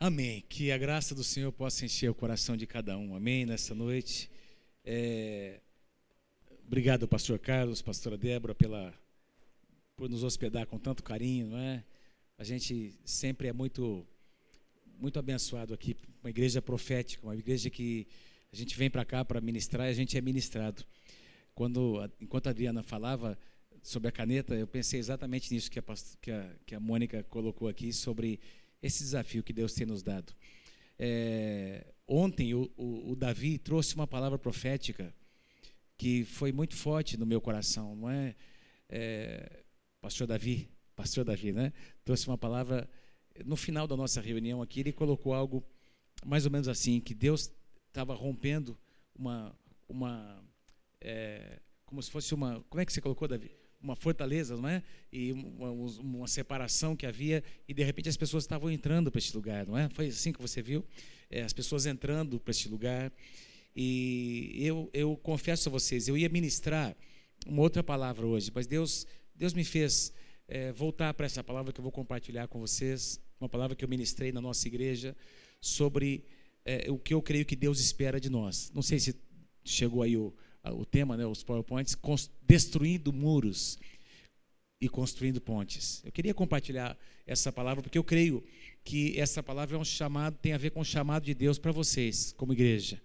[0.00, 0.44] Amém.
[0.48, 3.16] Que a graça do Senhor possa encher o coração de cada um.
[3.16, 3.44] Amém.
[3.44, 4.30] Nessa noite.
[4.84, 5.58] É...
[6.64, 8.94] Obrigado, pastor Carlos, pastora Débora, pela
[9.96, 11.82] por nos hospedar com tanto carinho, não é?
[12.38, 14.06] A gente sempre é muito
[15.00, 18.06] muito abençoado aqui, uma igreja profética, uma igreja que
[18.52, 20.84] a gente vem para cá para ministrar e a gente é ministrado.
[21.56, 23.36] Quando enquanto a Adriana falava
[23.82, 25.82] sobre a caneta, eu pensei exatamente nisso que a,
[26.22, 28.38] que a, que a Mônica colocou aqui sobre
[28.82, 30.32] esse desafio que Deus tem nos dado.
[30.98, 35.14] É, ontem o, o, o, Davi trouxe uma palavra profética
[35.96, 38.34] que foi muito forte no meu coração, não é?
[38.88, 39.62] é
[40.00, 41.72] pastor Davi, pastor Davi, né?
[42.04, 42.88] Trouxe uma palavra
[43.44, 45.64] no final da nossa reunião aqui, ele colocou algo
[46.24, 47.52] mais ou menos assim, que Deus
[47.88, 48.76] estava rompendo
[49.14, 49.56] uma
[49.88, 50.44] uma
[51.00, 53.50] é, como se fosse uma, como é que você colocou, Davi?
[53.80, 54.82] Uma fortaleza, não é?
[55.12, 59.34] E uma, uma, separação que havia e de repente as pessoas estavam entrando para este
[59.34, 59.88] lugar, não é?
[59.90, 60.84] Foi assim que você viu,
[61.30, 63.12] é, as pessoas entrando para este lugar.
[63.74, 66.96] E eu, eu confesso a vocês, eu ia ministrar
[67.46, 70.12] uma outra palavra hoje, mas Deus, Deus me fez
[70.48, 73.88] é, voltar para essa palavra que eu vou compartilhar com vocês, uma palavra que eu
[73.88, 75.16] ministrei na nossa igreja
[75.60, 76.24] sobre
[76.64, 78.72] é, o que eu creio que Deus espera de nós.
[78.74, 79.14] Não sei se
[79.64, 81.96] chegou aí o o tema, né, os PowerPoints,
[82.42, 83.78] destruindo muros
[84.80, 86.02] e construindo pontes.
[86.04, 88.44] Eu queria compartilhar essa palavra porque eu creio
[88.84, 91.72] que essa palavra é um chamado, tem a ver com o chamado de Deus para
[91.72, 93.00] vocês, como igreja.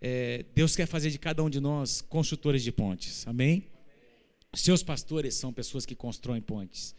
[0.00, 3.26] É, Deus quer fazer de cada um de nós construtores de pontes.
[3.26, 3.66] Amém?
[4.54, 6.94] Seus pastores são pessoas que constroem pontes.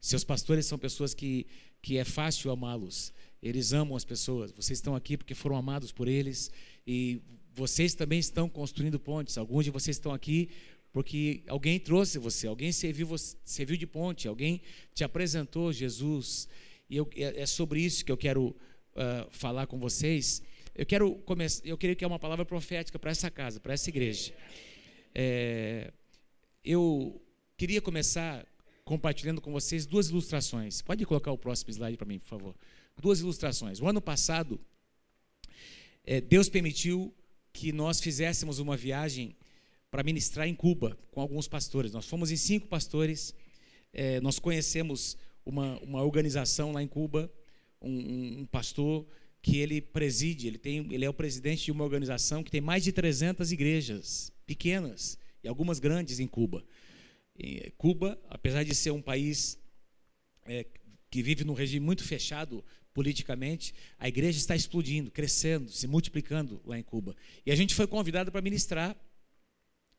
[0.00, 1.46] Seus pastores são pessoas que,
[1.82, 3.12] que é fácil amá-los.
[3.42, 4.52] Eles amam as pessoas.
[4.52, 6.50] Vocês estão aqui porque foram amados por eles
[6.86, 7.20] e
[7.60, 9.36] vocês também estão construindo pontes.
[9.36, 10.48] Alguns de vocês estão aqui
[10.92, 13.06] porque alguém trouxe você, alguém serviu,
[13.44, 14.62] serviu de ponte, alguém
[14.94, 16.48] te apresentou Jesus.
[16.88, 20.42] E eu, é, é sobre isso que eu quero uh, falar com vocês.
[20.74, 23.90] Eu quero começar, eu queria que é uma palavra profética para essa casa, para essa
[23.90, 24.32] igreja.
[25.14, 25.92] É,
[26.64, 27.20] eu
[27.58, 28.46] queria começar
[28.84, 30.80] compartilhando com vocês duas ilustrações.
[30.80, 32.54] Pode colocar o próximo slide para mim, por favor.
[33.00, 33.80] Duas ilustrações.
[33.80, 34.58] O ano passado,
[36.04, 37.14] é, Deus permitiu
[37.52, 39.36] que nós fizéssemos uma viagem
[39.90, 41.92] para ministrar em Cuba com alguns pastores.
[41.92, 43.34] Nós fomos em cinco pastores,
[43.92, 47.30] é, nós conhecemos uma, uma organização lá em Cuba,
[47.82, 49.06] um, um, pastor
[49.42, 52.84] que ele preside, ele, tem, ele é o presidente de uma organização que tem mais
[52.84, 56.64] de 300 igrejas pequenas e algumas grandes em Cuba.
[57.36, 59.58] E Cuba, apesar de ser um país
[60.44, 60.66] é,
[61.10, 62.62] que vive num regime muito fechado
[62.92, 67.14] politicamente, a igreja está explodindo, crescendo, se multiplicando lá em Cuba.
[67.44, 68.96] E a gente foi convidado para ministrar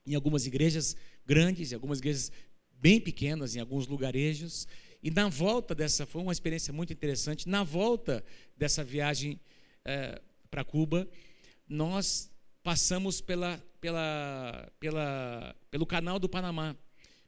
[0.05, 2.31] em algumas igrejas grandes, em algumas igrejas
[2.73, 4.67] bem pequenas, em alguns lugarejos.
[5.01, 8.23] E na volta dessa, foi uma experiência muito interessante, na volta
[8.57, 9.39] dessa viagem
[9.85, 11.07] é, para Cuba,
[11.67, 12.29] nós
[12.61, 16.75] passamos pela, pela, pela, pelo canal do Panamá,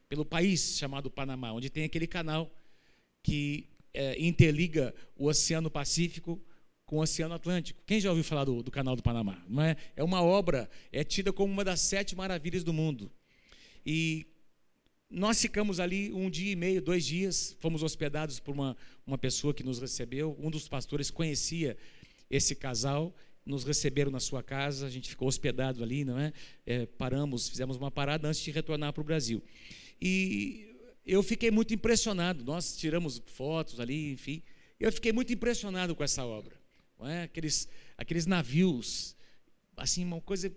[0.08, 2.54] pelo país chamado Panamá, onde tem aquele canal
[3.24, 6.42] que é, interliga o Oceano Pacífico
[6.86, 7.82] com o Oceano Atlântico.
[7.86, 9.44] Quem já ouviu falar do, do Canal do Panamá?
[9.48, 9.76] Não é?
[9.96, 13.12] é uma obra, é tida como uma das sete maravilhas do mundo.
[13.86, 14.26] E
[15.10, 19.54] nós ficamos ali um dia e meio, dois dias, fomos hospedados por uma, uma pessoa
[19.54, 20.36] que nos recebeu.
[20.40, 21.78] Um dos pastores conhecia
[22.30, 23.16] esse casal,
[23.46, 26.34] nos receberam na sua casa, a gente ficou hospedado ali, não é?
[26.66, 29.44] é paramos, fizemos uma parada antes de retornar para o Brasil.
[30.02, 30.73] E
[31.06, 32.44] eu fiquei muito impressionado.
[32.44, 34.42] Nós tiramos fotos ali, enfim.
[34.80, 36.56] Eu fiquei muito impressionado com essa obra.
[37.02, 37.24] É?
[37.24, 39.16] Aqueles, aqueles navios,
[39.76, 40.50] assim, uma coisa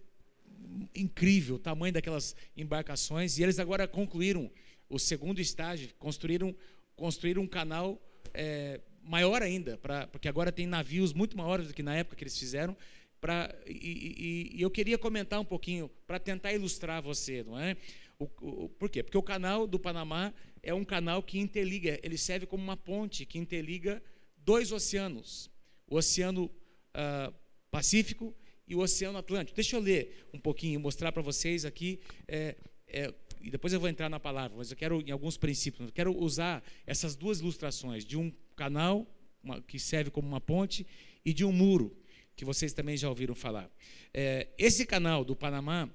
[0.95, 3.39] incrível, o tamanho daquelas embarcações.
[3.39, 4.51] E eles agora concluíram
[4.89, 6.55] o segundo estágio, construíram,
[6.95, 8.01] construíram um canal
[8.33, 12.25] é, maior ainda, pra, porque agora tem navios muito maiores do que na época que
[12.25, 12.77] eles fizeram.
[13.21, 17.77] Pra, e, e, e eu queria comentar um pouquinho para tentar ilustrar você, não é?
[18.19, 19.03] O, o, por quê?
[19.03, 20.33] Porque o canal do Panamá
[20.63, 24.03] é um canal que interliga, ele serve como uma ponte que interliga
[24.39, 25.51] dois oceanos,
[25.87, 27.35] o Oceano uh,
[27.71, 28.35] Pacífico
[28.67, 29.55] e o Oceano Atlântico.
[29.55, 32.57] Deixa eu ler um pouquinho, mostrar para vocês aqui, é,
[32.89, 35.93] é, e depois eu vou entrar na palavra, mas eu quero, em alguns princípios, eu
[35.93, 39.07] quero usar essas duas ilustrações, de um canal
[39.43, 40.87] uma, que serve como uma ponte
[41.25, 41.97] e de um muro,
[42.35, 43.71] que vocês também já ouviram falar.
[44.13, 45.89] É, esse canal do Panamá,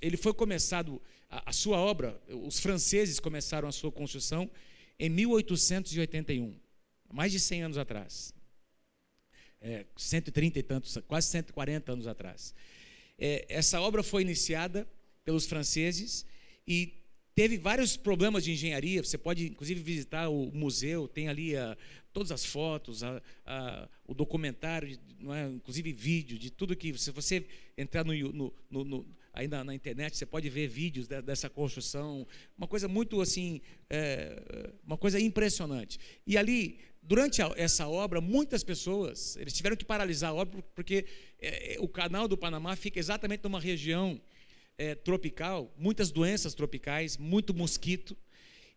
[0.00, 4.50] ele foi começado a, a sua obra, os franceses começaram a sua construção
[4.98, 6.54] em 1881,
[7.12, 8.34] mais de 100 anos atrás.
[9.60, 12.54] É, 130 e tantos, quase 140 anos atrás.
[13.18, 14.86] É, essa obra foi iniciada
[15.24, 16.24] pelos franceses
[16.66, 16.92] e
[17.34, 19.02] teve vários problemas de engenharia.
[19.02, 21.76] Você pode, inclusive, visitar o museu, tem ali a,
[22.12, 24.98] todas as fotos, a, a, o documentário,
[25.34, 25.48] é?
[25.48, 26.96] inclusive vídeo, de tudo que.
[26.98, 27.46] Se você
[27.76, 28.14] entrar no,
[28.70, 29.06] no, no
[29.36, 32.26] aí na, na, internet, você pode ver vídeos de, dessa construção.
[32.56, 33.60] Uma coisa muito assim,
[33.90, 36.00] é, uma coisa impressionante.
[36.26, 41.04] E ali, durante a, essa obra, muitas pessoas, eles tiveram que paralisar a obra, porque
[41.38, 44.18] é, o canal do Panamá fica exatamente numa região
[44.78, 48.16] é, tropical, muitas doenças tropicais, muito mosquito,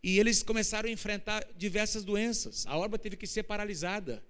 [0.04, 2.68] e eles começaram a enfrentar diversas doenças.
[2.68, 4.22] A obra teve que ser paralisada.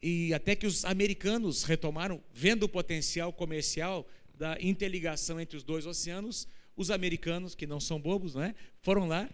[0.00, 4.06] E até que os americanos retomaram, vendo o potencial comercial
[4.42, 8.56] da interligação entre os dois oceanos, os americanos, que não são bobos, não é?
[8.80, 9.30] foram lá,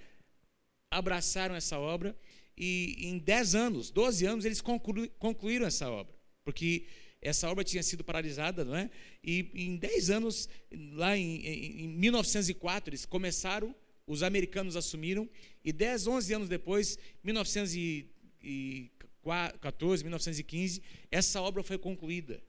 [0.90, 2.14] abraçaram essa obra
[2.54, 6.14] e em 10 anos, 12 anos, eles concluíram essa obra.
[6.44, 6.84] Porque
[7.22, 8.90] essa obra tinha sido paralisada, não é?
[9.24, 10.46] E em 10 anos,
[10.92, 13.74] lá em, em 1904, eles começaram,
[14.06, 15.26] os americanos assumiram,
[15.64, 22.42] e 10, 11 anos depois, 1914, 1915, essa obra foi concluída.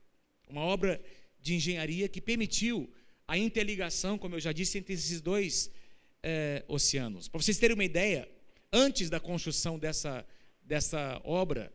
[0.46, 1.00] Uma obra
[1.42, 2.90] de engenharia que permitiu
[3.26, 5.70] a interligação, como eu já disse, entre esses dois
[6.22, 7.28] é, oceanos.
[7.28, 8.28] Para vocês terem uma ideia,
[8.72, 10.26] antes da construção dessa,
[10.62, 11.72] dessa obra,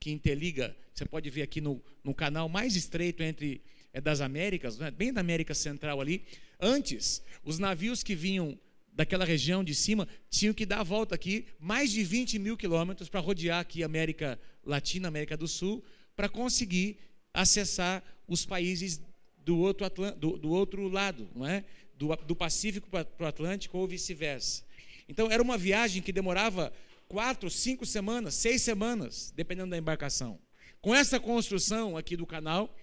[0.00, 3.60] que interliga, você pode ver aqui no, no canal mais estreito entre
[3.92, 6.24] é, das Américas, né, bem da América Central ali.
[6.60, 8.58] Antes, os navios que vinham
[8.92, 13.08] daquela região de cima tinham que dar a volta aqui, mais de 20 mil quilômetros
[13.08, 15.84] para rodear aqui a América Latina, América do Sul,
[16.16, 16.98] para conseguir
[17.40, 19.00] acessar os países
[19.44, 21.64] do outro, do, do outro lado, não é?
[21.98, 24.64] do, do Pacífico para o Atlântico ou vice-versa.
[25.08, 26.72] Então, era uma viagem que demorava
[27.08, 30.38] quatro, cinco semanas, seis semanas, dependendo da embarcação.
[30.80, 32.74] Com essa construção aqui do canal,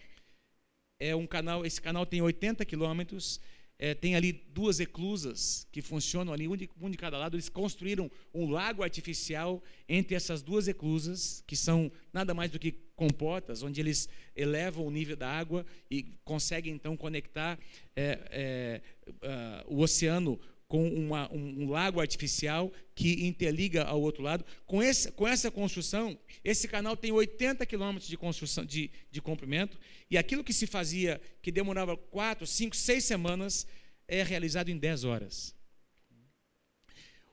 [1.00, 3.40] é um canal, esse canal tem 80 quilômetros,
[3.78, 7.36] é, tem ali duas eclusas que funcionam ali, um de, um de, cada lado.
[7.36, 12.72] Eles construíram um lago artificial entre essas duas eclusas, que são nada mais do que
[12.96, 17.60] comportas, onde eles elevam o nível da água e conseguem então conectar
[17.96, 20.40] é, é, uh, o oceano
[20.76, 24.46] com uma, um, um, lago artificial que interliga ao outro lado.
[24.66, 29.80] Com, esse, com essa construção, esse canal tem 80 quilômetros de construção de, de comprimento,
[30.12, 33.66] e aquilo que se fazia, que demorava 4, 5, 6 semanas,
[34.06, 35.56] é realizado em 10 horas.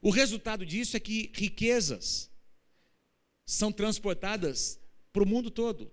[0.00, 2.30] O resultado disso é que riquezas
[3.44, 4.78] são transportadas
[5.12, 5.92] para o mundo todo.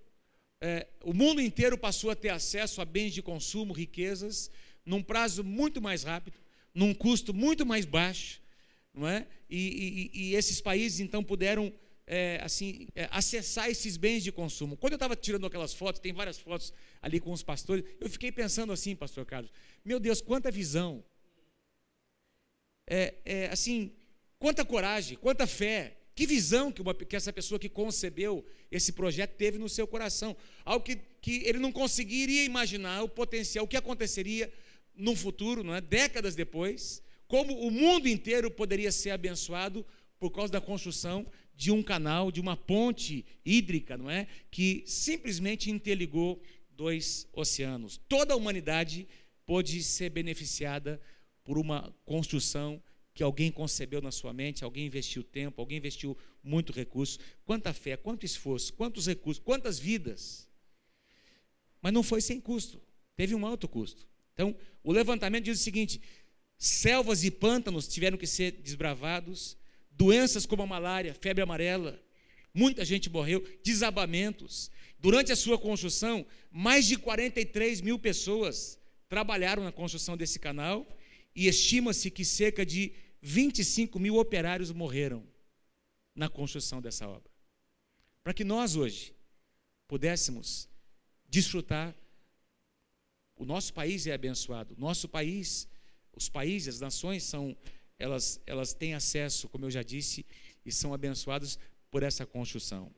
[0.60, 4.48] É, o mundo inteiro passou a ter acesso a bens de consumo, riquezas,
[4.86, 6.38] num prazo muito mais rápido
[6.74, 8.40] num custo muito mais baixo,
[8.94, 9.26] não é?
[9.48, 11.72] E, e, e esses países então puderam
[12.06, 14.76] é, assim é, acessar esses bens de consumo.
[14.76, 18.32] Quando eu estava tirando aquelas fotos, tem várias fotos ali com os pastores, eu fiquei
[18.32, 19.52] pensando assim, Pastor Carlos,
[19.84, 21.04] meu Deus, quanta visão,
[22.88, 23.92] é, é assim,
[24.38, 29.36] quanta coragem, quanta fé, que visão que, uma, que, essa pessoa que concebeu esse projeto
[29.36, 30.36] teve no seu coração.
[30.64, 34.52] Algo que, que ele não conseguiria imaginar o potencial, o que aconteceria
[35.00, 35.80] num futuro, não é?
[35.80, 39.84] décadas depois, como o mundo inteiro poderia ser abençoado
[40.18, 44.26] por causa da construção de um canal, de uma ponte hídrica, não é?
[44.50, 48.00] Que simplesmente interligou dois oceanos.
[48.08, 49.06] Toda a humanidade
[49.44, 51.00] pôde ser beneficiada
[51.44, 52.82] por uma construção
[53.12, 57.18] que alguém concebeu na sua mente, alguém investiu tempo, alguém investiu muito recurso.
[57.44, 60.48] Quanta fé, quanto esforço, quantos recursos, quantas vidas.
[61.82, 62.80] Mas não foi sem custo,
[63.14, 64.09] teve um alto custo.
[64.40, 66.00] Então, o levantamento diz o seguinte:
[66.56, 69.54] selvas e pântanos tiveram que ser desbravados,
[69.90, 72.02] doenças como a malária, febre amarela,
[72.54, 74.70] muita gente morreu, desabamentos.
[74.98, 78.78] Durante a sua construção, mais de 43 mil pessoas
[79.10, 80.86] trabalharam na construção desse canal
[81.36, 85.22] e estima-se que cerca de 25 mil operários morreram
[86.14, 87.30] na construção dessa obra.
[88.22, 89.14] Para que nós hoje
[89.86, 90.66] pudéssemos
[91.28, 91.94] desfrutar
[93.40, 94.74] o nosso país é abençoado.
[94.76, 95.66] Nosso país,
[96.14, 97.56] os países, as nações são,
[97.98, 100.26] elas, elas têm acesso, como eu já disse,
[100.64, 101.58] e são abençoadas
[101.90, 102.92] por essa construção.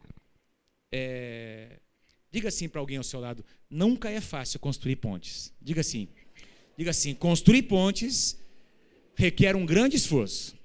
[0.90, 1.78] É,
[2.28, 5.54] diga assim para alguém ao seu lado: nunca é fácil construir pontes.
[5.62, 6.08] Diga assim,
[6.76, 8.36] diga assim: construir pontes
[9.14, 10.58] requer um grande esforço,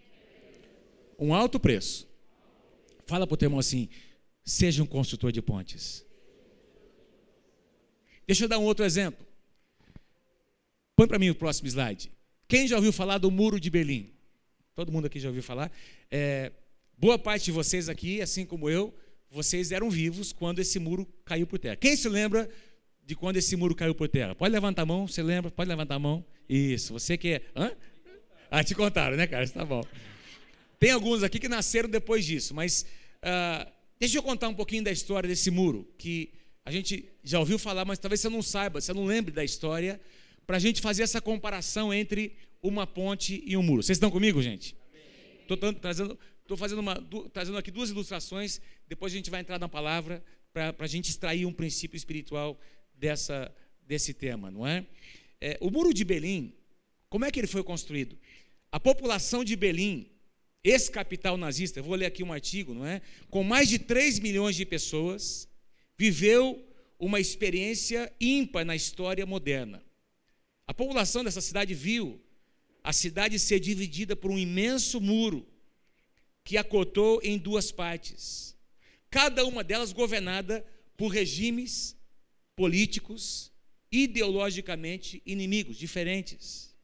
[1.20, 2.08] um alto preço.
[3.06, 3.90] Fala para o teu irmão assim:
[4.44, 6.04] seja um construtor de pontes.
[8.26, 9.28] Deixa eu dar um outro exemplo.
[10.98, 12.12] Põe para mim o próximo slide.
[12.48, 14.10] Quem já ouviu falar do Muro de Berlim?
[14.74, 15.72] Todo mundo aqui já ouviu falar.
[16.10, 16.52] É,
[16.98, 18.92] boa parte de vocês aqui, assim como eu,
[19.30, 21.76] vocês eram vivos quando esse muro caiu por terra.
[21.76, 22.50] Quem se lembra
[23.06, 24.34] de quando esse muro caiu por terra?
[24.34, 25.52] Pode levantar a mão, você lembra?
[25.52, 26.26] Pode levantar a mão.
[26.50, 27.42] Isso, você que é.
[27.56, 27.72] Hã?
[28.50, 29.52] Ah, te contaram, né, Carlos?
[29.52, 29.84] Tá bom.
[30.80, 32.88] Tem alguns aqui que nasceram depois disso, mas
[33.22, 36.34] uh, deixa eu contar um pouquinho da história desse muro, que
[36.66, 40.02] a gente já ouviu falar, mas talvez você não saiba, você não lembre da história,
[40.48, 43.84] para a gente fazer essa comparação entre uma ponte e um muro.
[43.84, 44.76] Vocês estão comigo, gente?
[45.42, 46.96] Estou trazendo, tô fazendo uma,
[47.34, 50.24] trazendo aqui duas ilustrações, depois a gente vai entrar na palavra
[50.54, 52.58] para a gente extrair um princípio espiritual
[52.96, 53.54] dessa,
[53.86, 54.86] desse tema, não é?
[55.40, 55.58] é?
[55.62, 56.54] O muro de Belim,
[57.10, 58.18] como é que ele foi construído?
[58.72, 60.10] A população de Belim,
[60.64, 63.02] ex-capital nazista, vou ler aqui um artigo, não é?
[63.30, 65.48] Com mais de 3 milhões de pessoas,
[65.98, 66.66] viveu
[66.98, 69.84] uma experiência ímpar na história moderna.
[70.68, 72.22] A população dessa cidade viu
[72.84, 75.48] a cidade ser dividida por um imenso muro
[76.44, 78.56] que acotou em duas partes,
[79.10, 81.98] cada uma delas governada por regimes
[82.56, 83.52] políticos
[83.92, 86.76] ideologicamente inimigos, diferentes.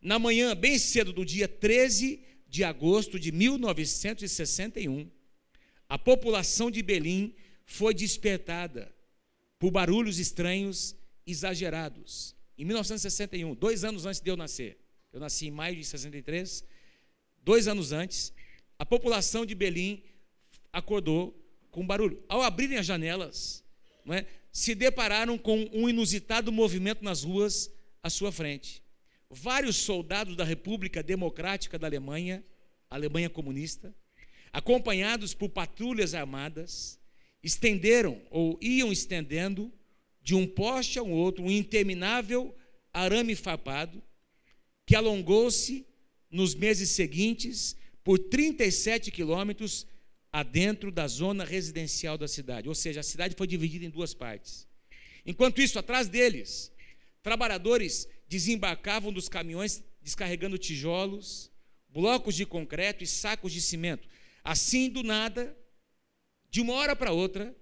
[0.00, 5.10] Na manhã, bem cedo do dia 13 de agosto de 1961,
[5.88, 7.34] a população de Belim
[7.64, 8.94] foi despertada
[9.58, 10.94] por barulhos estranhos
[11.26, 12.35] exagerados.
[12.58, 14.78] Em 1961, dois anos antes de eu nascer,
[15.12, 16.64] eu nasci em maio de 63,
[17.42, 18.32] dois anos antes,
[18.78, 20.02] a população de Belim
[20.72, 21.34] acordou
[21.70, 22.22] com barulho.
[22.28, 23.62] Ao abrirem as janelas,
[24.08, 27.70] é, se depararam com um inusitado movimento nas ruas
[28.02, 28.82] à sua frente.
[29.28, 32.42] Vários soldados da República Democrática da Alemanha,
[32.88, 33.94] Alemanha comunista,
[34.52, 36.98] acompanhados por patrulhas armadas,
[37.42, 39.70] estenderam ou iam estendendo
[40.26, 42.52] de um poste a um outro um interminável
[42.92, 44.02] arame farpado
[44.84, 45.86] que alongou-se
[46.28, 49.86] nos meses seguintes por 37 quilômetros
[50.32, 52.68] adentro da zona residencial da cidade.
[52.68, 54.66] Ou seja, a cidade foi dividida em duas partes.
[55.24, 56.72] Enquanto isso, atrás deles,
[57.22, 61.52] trabalhadores desembarcavam dos caminhões descarregando tijolos,
[61.88, 64.08] blocos de concreto e sacos de cimento.
[64.42, 65.56] Assim, do nada,
[66.50, 67.56] de uma hora para outra,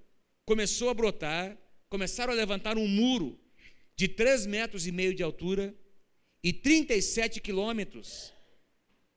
[0.46, 1.58] começou a brotar,
[1.94, 3.38] começaram a levantar um muro
[3.94, 5.72] de 3 metros e meio de altura
[6.42, 8.32] e 37 quilômetros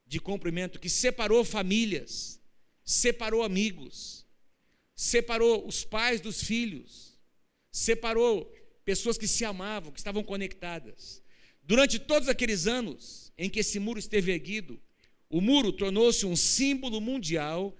[0.06, 2.40] de comprimento, que separou famílias,
[2.86, 4.28] separou amigos,
[4.96, 7.20] separou os pais dos filhos,
[7.72, 8.46] separou
[8.86, 11.24] pessoas que se amavam, que estavam conectadas.
[11.64, 14.80] Durante todos aqueles anos em que esse muro esteve erguido,
[15.32, 17.76] o muro tornou-se um símbolo mundial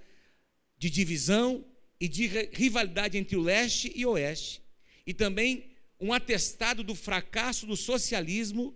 [0.76, 1.64] de divisão
[2.00, 4.66] e de rivalidade entre o leste e o oeste,
[5.08, 8.76] e também um atestado do fracasso do socialismo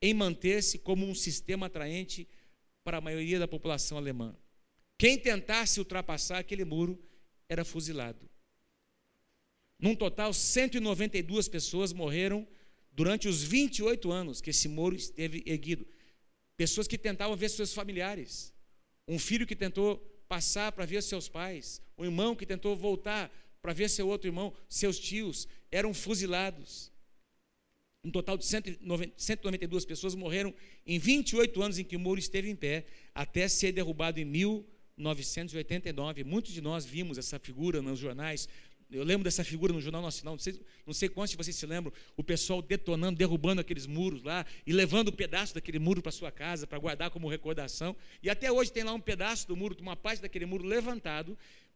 [0.00, 2.28] em manter-se como um sistema atraente
[2.84, 4.36] para a maioria da população alemã.
[4.98, 7.02] Quem tentasse ultrapassar aquele muro
[7.48, 8.28] era fuzilado.
[9.78, 12.46] Num total, 192 pessoas morreram
[12.92, 15.86] durante os 28 anos que esse muro esteve erguido.
[16.56, 18.52] Pessoas que tentavam ver seus familiares.
[19.08, 19.96] Um filho que tentou
[20.28, 23.30] passar para ver seus pais, um irmão que tentou voltar
[23.64, 26.92] para ver seu outro irmão, seus tios, eram fuzilados.
[28.04, 30.52] Um total de 192 pessoas morreram
[30.84, 36.24] em 28 anos em que o muro esteve em pé, até ser derrubado em 1989.
[36.24, 38.46] Muitos de nós vimos essa figura nos jornais.
[38.90, 41.64] Eu lembro dessa figura no Jornal Nacional, não sei, não sei quantos de vocês se
[41.64, 46.12] lembram, o pessoal detonando, derrubando aqueles muros lá e levando um pedaço daquele muro para
[46.12, 47.96] sua casa para guardar como recordação.
[48.22, 51.34] E até hoje tem lá um pedaço do muro, uma parte daquele muro levantado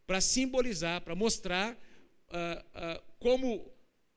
[0.09, 1.71] para simbolizar, para mostrar
[2.29, 3.71] uh, uh, como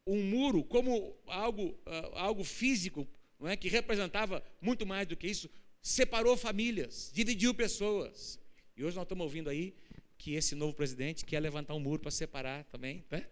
[0.07, 3.07] um muro, como algo, uh, algo físico,
[3.39, 5.51] não é, que representava muito mais do que isso,
[5.83, 8.41] separou famílias, dividiu pessoas.
[8.75, 9.75] E hoje nós estamos ouvindo aí
[10.17, 13.27] que esse novo presidente quer levantar um muro para separar também, né?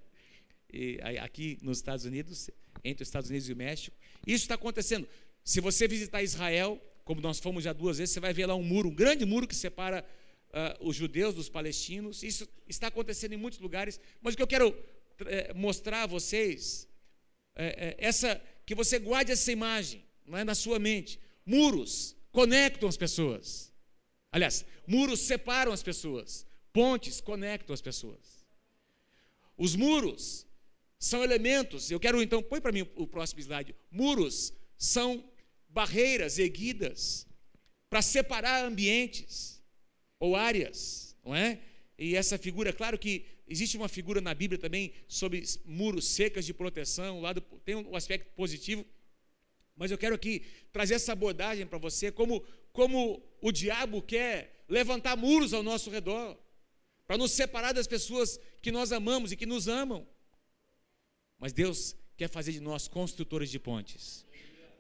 [0.71, 2.51] E, aqui nos Estados Unidos,
[2.85, 3.97] entre os Estados Unidos e o México.
[4.27, 5.09] Isso está acontecendo.
[5.43, 8.63] Se você visitar Israel, como nós fomos já duas vezes, você vai ver lá um
[8.63, 10.05] muro, um grande muro que separa
[10.51, 12.23] uh, os judeus dos palestinos.
[12.23, 14.01] Isso está acontecendo em muitos lugares.
[14.21, 14.77] Mas o que eu quero
[15.27, 16.89] é, mostrar a vocês
[17.55, 21.19] é, é, essa que você guarde essa imagem não é, na sua mente.
[21.45, 23.73] Muros conectam as pessoas.
[24.31, 26.47] Aliás, muros separam as pessoas.
[26.73, 28.47] Pontes conectam as pessoas.
[29.57, 30.47] Os muros
[30.99, 33.75] são elementos, eu quero então, põe para mim o próximo slide.
[33.91, 35.25] Muros são
[35.69, 37.27] barreiras erguidas
[37.89, 39.60] para separar ambientes
[40.21, 41.59] ou áreas, não é?
[41.99, 46.55] E essa figura, claro que existe uma figura na Bíblia também sobre muros secas de
[46.55, 48.87] proteção, lado tem um aspecto positivo,
[49.75, 55.17] mas eu quero aqui trazer essa abordagem para você como como o diabo quer levantar
[55.17, 56.39] muros ao nosso redor
[57.07, 60.07] para nos separar das pessoas que nós amamos e que nos amam.
[61.39, 64.25] Mas Deus quer fazer de nós construtores de pontes.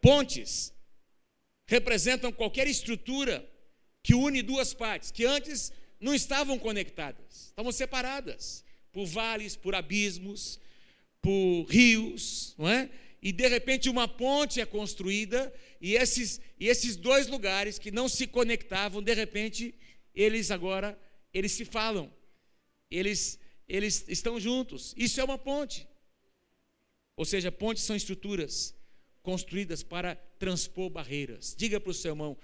[0.00, 0.73] Pontes
[1.66, 3.44] representam qualquer estrutura
[4.02, 10.59] que une duas partes, que antes não estavam conectadas, estavam separadas por vales, por abismos,
[11.21, 12.90] por rios, não é?
[13.23, 18.09] E de repente uma ponte é construída e esses, e esses dois lugares que não
[18.09, 19.75] se conectavam, de repente,
[20.14, 20.99] eles agora,
[21.33, 22.12] eles se falam,
[22.90, 23.38] eles,
[23.69, 24.95] eles estão juntos.
[24.97, 25.87] Isso é uma ponte.
[27.16, 28.75] Ou seja, pontes são estruturas
[29.23, 31.54] construídas para transpor barreiras.
[31.57, 32.37] Diga para o seu irmão,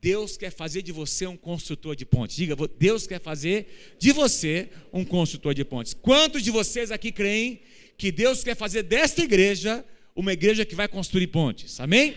[0.00, 2.36] Deus quer fazer de você um construtor de pontes.
[2.36, 5.94] Diga, Deus quer fazer de você um construtor de pontes.
[5.94, 7.60] Quantos de vocês aqui creem
[7.96, 9.84] que Deus quer fazer desta igreja
[10.14, 11.80] uma igreja que vai construir pontes?
[11.80, 12.14] Amém?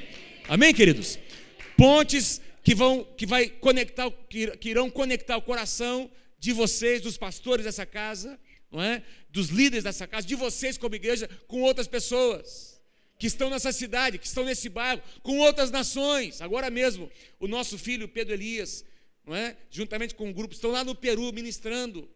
[0.47, 1.17] Amém, queridos?
[1.77, 7.17] Pontes que vão que vai conectar que, que irão conectar o coração de vocês, dos
[7.17, 8.39] pastores dessa casa,
[8.71, 9.03] não é?
[9.29, 12.78] Dos líderes dessa casa, de vocês como igreja com outras pessoas
[13.19, 16.41] que estão nessa cidade, que estão nesse bairro, com outras nações.
[16.41, 18.85] Agora mesmo, o nosso filho Pedro Elias,
[19.25, 19.57] não é?
[19.69, 22.09] juntamente com um grupo, estão lá no Peru ministrando.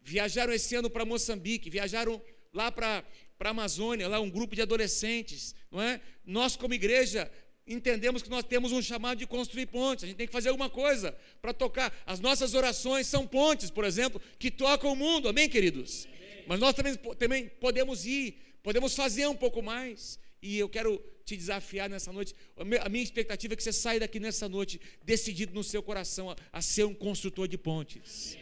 [0.00, 2.20] Viajaram esse ano para Moçambique, viajaram
[2.52, 3.04] lá para
[3.38, 6.00] a Amazônia, lá um grupo de adolescentes, não é?
[6.24, 7.30] Nós como igreja
[7.64, 10.02] entendemos que nós temos um chamado de construir pontes.
[10.02, 11.96] A gente tem que fazer alguma coisa para tocar.
[12.04, 15.28] As nossas orações são pontes, por exemplo, que tocam o mundo.
[15.28, 16.06] Amém, queridos?
[16.06, 16.44] Amém.
[16.48, 20.18] Mas nós também, também podemos ir Podemos fazer um pouco mais.
[20.42, 22.34] E eu quero te desafiar nessa noite.
[22.56, 26.36] A minha expectativa é que você saia daqui nessa noite decidido no seu coração a,
[26.52, 28.36] a ser um construtor de pontes.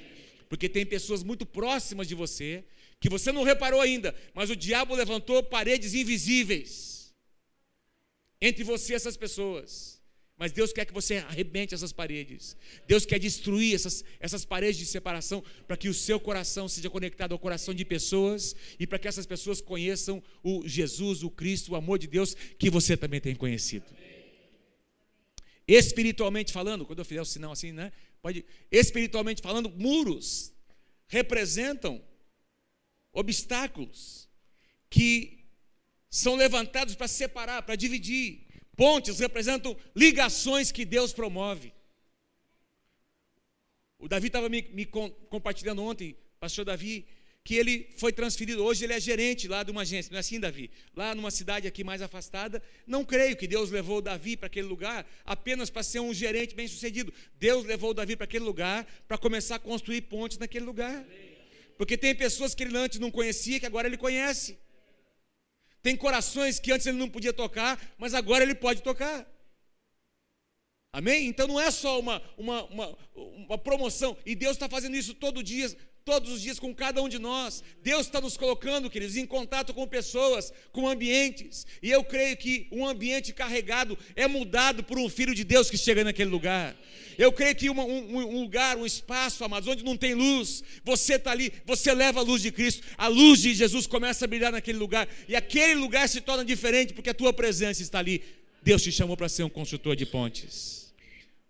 [0.48, 2.64] Porque tem pessoas muito próximas de você
[2.98, 7.12] que você não reparou ainda, mas o diabo levantou paredes invisíveis
[8.40, 10.00] entre você e essas pessoas.
[10.36, 12.56] Mas Deus quer que você arrebente essas paredes.
[12.88, 17.32] Deus quer destruir essas, essas paredes de separação para que o seu coração seja conectado
[17.32, 21.76] ao coração de pessoas e para que essas pessoas conheçam o Jesus, o Cristo, o
[21.76, 23.86] amor de Deus que você também tem conhecido.
[25.66, 27.92] Espiritualmente falando, quando eu fizer o sinal assim, né?
[28.20, 30.52] Pode, espiritualmente falando, muros
[31.06, 32.02] representam
[33.12, 34.28] obstáculos
[34.90, 35.44] que
[36.10, 38.43] são levantados para separar, para dividir.
[38.76, 41.72] Pontes representam ligações que Deus promove.
[43.98, 47.06] O Davi estava me, me compartilhando ontem, pastor Davi,
[47.44, 50.40] que ele foi transferido, hoje ele é gerente lá de uma agência, não é assim,
[50.40, 50.70] Davi?
[50.96, 52.62] Lá numa cidade aqui mais afastada.
[52.86, 56.54] Não creio que Deus levou o Davi para aquele lugar apenas para ser um gerente
[56.54, 57.12] bem sucedido.
[57.38, 61.04] Deus levou o Davi para aquele lugar para começar a construir pontes naquele lugar.
[61.76, 64.58] Porque tem pessoas que ele antes não conhecia, que agora ele conhece.
[65.84, 69.30] Tem corações que antes ele não podia tocar, mas agora ele pode tocar.
[70.90, 71.26] Amém?
[71.26, 75.42] Então não é só uma, uma, uma, uma promoção, e Deus está fazendo isso todo
[75.42, 75.66] dia,
[76.04, 77.62] todos os dias com cada um de nós.
[77.82, 81.66] Deus está nos colocando, queridos, em contato com pessoas, com ambientes.
[81.82, 85.78] E eu creio que um ambiente carregado é mudado por um filho de Deus que
[85.78, 86.76] chega naquele lugar.
[87.16, 91.14] Eu creio que uma, um, um, lugar, um espaço, amados, onde não tem luz, você
[91.14, 94.52] está ali, você leva a luz de Cristo, a luz de Jesus começa a brilhar
[94.52, 98.22] naquele lugar, e aquele lugar se torna diferente porque a tua presença está ali.
[98.62, 100.92] Deus te chamou para ser um construtor de pontes.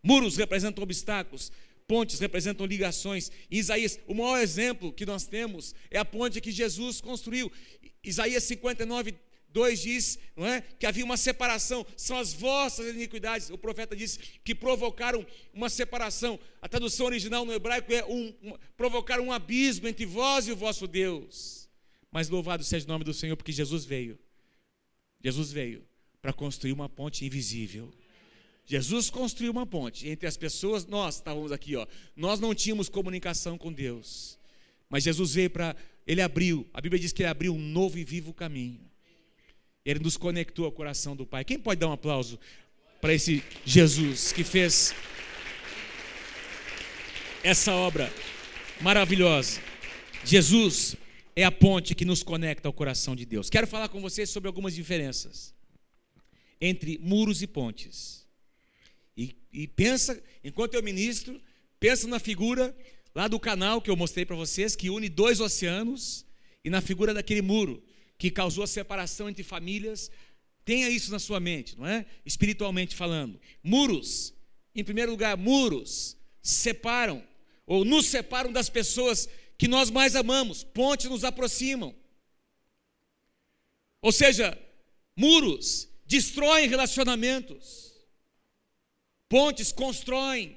[0.03, 1.51] Muros representam obstáculos,
[1.87, 3.31] pontes representam ligações.
[3.51, 7.51] Isaías, o maior exemplo que nós temos é a ponte que Jesus construiu.
[8.03, 9.15] Isaías 59,
[9.51, 13.51] 2 diz não é, que havia uma separação, são as vossas iniquidades.
[13.51, 16.39] O profeta disse que provocaram uma separação.
[16.61, 20.57] A tradução original no hebraico é um, um, provocar um abismo entre vós e o
[20.57, 21.69] vosso Deus.
[22.11, 24.19] Mas louvado seja o nome do Senhor, porque Jesus veio.
[25.23, 25.87] Jesus veio
[26.21, 27.93] para construir uma ponte invisível.
[28.67, 31.87] Jesus construiu uma ponte entre as pessoas, nós estávamos aqui, ó.
[32.17, 34.39] Nós não tínhamos comunicação com Deus.
[34.89, 38.05] Mas Jesus veio para, ele abriu, a Bíblia diz que ele abriu um novo e
[38.05, 38.81] vivo caminho.
[39.85, 41.45] Ele nos conectou ao coração do Pai.
[41.45, 42.39] Quem pode dar um aplauso
[43.01, 44.95] para esse Jesus que fez
[47.43, 48.11] essa obra
[48.81, 49.61] maravilhosa?
[50.25, 50.97] Jesus
[51.37, 53.51] é a ponte que nos conecta ao coração de Deus.
[53.51, 55.55] Quero falar com vocês sobre algumas diferenças
[56.59, 58.24] entre muros e pontes.
[59.17, 61.41] E, e pensa, enquanto eu ministro,
[61.79, 62.77] pensa na figura
[63.15, 66.27] lá do canal que eu mostrei para vocês, que une dois oceanos,
[66.65, 67.83] e na figura daquele muro
[68.17, 70.11] que causou a separação entre famílias.
[70.65, 72.07] Tenha isso na sua mente, não é?
[72.25, 73.39] Espiritualmente falando.
[73.63, 74.33] Muros,
[74.75, 77.23] em primeiro lugar, muros separam
[77.67, 80.65] ou nos separam das pessoas que nós mais amamos.
[80.65, 81.95] Pontes nos aproximam.
[84.01, 84.59] Ou seja,
[85.15, 87.84] muros destroem relacionamentos.
[89.35, 90.57] Pontes constroem.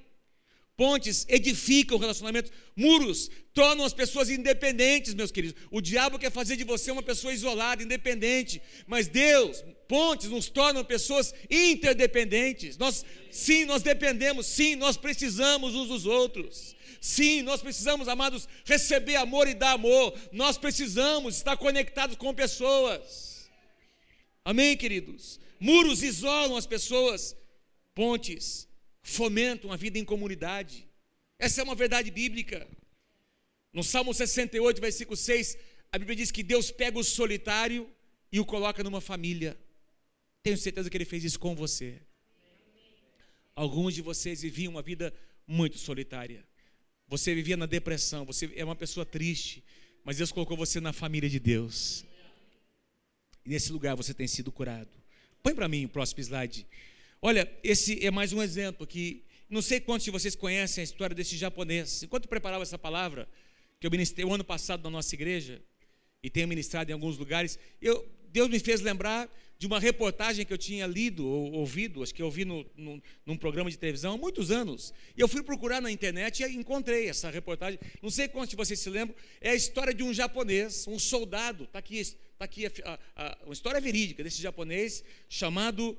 [0.75, 5.59] Pontes edificam relacionamentos, muros tornam as pessoas independentes, meus queridos.
[5.71, 10.85] O diabo quer fazer de você uma pessoa isolada, independente, mas Deus, pontes nos tornam
[10.85, 12.77] pessoas interdependentes.
[12.77, 16.75] Nós, sim, nós dependemos, sim, nós precisamos uns dos outros.
[17.01, 20.13] Sim, nós precisamos, amados, receber amor e dar amor.
[20.31, 23.49] Nós precisamos estar conectados com pessoas.
[24.45, 25.39] Amém, queridos?
[25.59, 27.35] Muros isolam as pessoas,
[27.95, 28.66] pontes
[29.07, 30.85] fomentam a vida em comunidade.
[31.39, 32.67] Essa é uma verdade bíblica.
[33.71, 35.57] No Salmo 68, versículo 6,
[35.91, 37.89] a Bíblia diz que Deus pega o solitário
[38.31, 39.57] e o coloca numa família.
[40.43, 42.01] Tenho certeza que Ele fez isso com você.
[43.55, 45.13] Alguns de vocês viviam uma vida
[45.47, 46.45] muito solitária.
[47.07, 49.63] Você vivia na depressão, você é uma pessoa triste,
[50.03, 52.05] mas Deus colocou você na família de Deus.
[53.45, 54.89] E nesse lugar você tem sido curado.
[55.41, 56.67] Põe para mim o próximo slide.
[57.27, 61.13] Olha, esse é mais um exemplo que não sei quantos de vocês conhecem a história
[61.13, 62.01] desse japonês.
[62.03, 63.27] Enquanto eu preparava essa palavra,
[63.81, 65.61] que eu ministrei o ano passado na nossa igreja,
[66.23, 70.53] e tenho ministrado em alguns lugares, eu, Deus me fez lembrar de uma reportagem que
[70.53, 74.13] eu tinha lido ou ouvido, acho que eu ouvi no, no, num programa de televisão
[74.13, 74.93] há muitos anos.
[75.13, 77.77] E eu fui procurar na internet e encontrei essa reportagem.
[78.01, 79.17] Não sei quantos de vocês se lembram.
[79.41, 81.65] É a história de um japonês, um soldado.
[81.65, 82.05] Está aqui,
[82.39, 85.97] tá aqui a, a, a, uma história verídica desse japonês chamado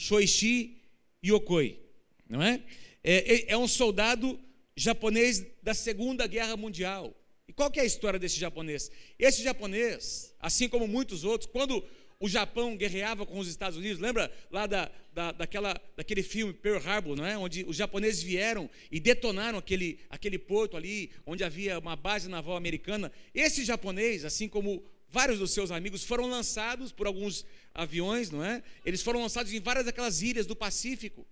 [0.00, 0.78] Shoichi
[1.22, 1.78] Yokoi,
[2.26, 2.62] não é?
[3.04, 3.34] é?
[3.34, 4.40] É, é um soldado
[4.74, 7.14] japonês da Segunda Guerra Mundial.
[7.46, 8.90] E qual que é a história desse japonês?
[9.18, 11.84] Esse japonês, assim como muitos outros, quando
[12.18, 16.78] o Japão guerreava com os Estados Unidos, lembra lá da, da, daquela, daquele filme Pearl
[16.78, 17.36] Harbor, não é?
[17.36, 22.56] onde os japoneses vieram e detonaram aquele, aquele porto ali, onde havia uma base naval
[22.56, 23.12] americana.
[23.34, 27.44] Esse japonês, assim como vários dos seus amigos, foram lançados por alguns
[27.74, 28.62] aviões, não é?
[28.84, 31.26] Eles foram lançados em várias daquelas ilhas do Pacífico,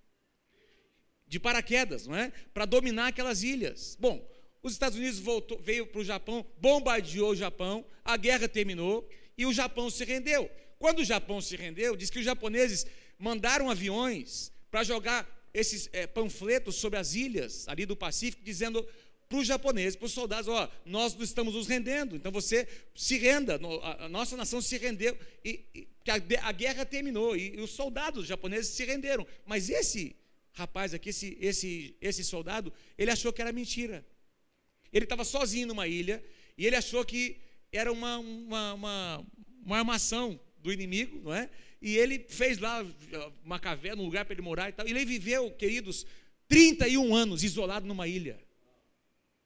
[1.26, 2.32] de paraquedas, não é?
[2.52, 3.96] Para dominar aquelas ilhas.
[4.00, 4.26] Bom,
[4.62, 9.46] os Estados Unidos voltou, veio para o Japão, bombardeou o Japão, a guerra terminou e
[9.46, 10.50] o Japão se rendeu.
[10.78, 12.86] Quando o Japão se rendeu, diz que os japoneses
[13.18, 18.86] mandaram aviões para jogar esses é, panfletos sobre as ilhas ali do Pacífico, dizendo
[19.28, 23.60] para os japoneses, para os soldados, ó, nós estamos nos rendendo, então você se renda,
[23.98, 28.26] a nossa nação se rendeu, e, e a, a, guerra terminou, e, e, os soldados
[28.26, 30.16] japoneses se renderam, mas esse
[30.52, 34.04] rapaz aqui, esse, esse, esse soldado, ele achou que era mentira,
[34.90, 36.24] ele estava sozinho numa ilha,
[36.56, 37.36] e ele achou que
[37.70, 39.26] era uma, uma, uma,
[39.62, 41.50] uma armação do inimigo, não é?
[41.80, 42.84] E ele fez lá
[43.44, 46.06] uma caverna, um lugar para ele morar e tal, e ele viveu, queridos,
[46.48, 48.40] 31 anos isolado numa ilha,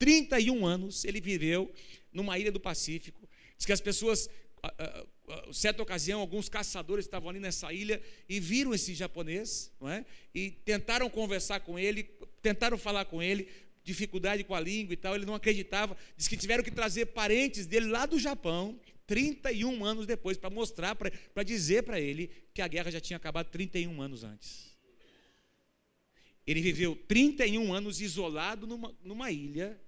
[0.02, 1.72] 31 anos ele viveu
[2.12, 3.28] numa ilha do Pacífico.
[3.56, 4.28] Diz que as pessoas,
[5.52, 10.04] certa ocasião, alguns caçadores estavam ali nessa ilha e viram esse japonês, não é?
[10.34, 12.02] E tentaram conversar com ele,
[12.42, 13.48] tentaram falar com ele,
[13.84, 15.96] dificuldade com a língua e tal, ele não acreditava.
[16.16, 20.96] Diz que tiveram que trazer parentes dele lá do Japão, 31 anos depois, para mostrar,
[20.96, 24.76] para dizer para ele que a guerra já tinha acabado 31 anos antes.
[26.44, 29.80] Ele viveu 31 anos isolado numa, numa ilha,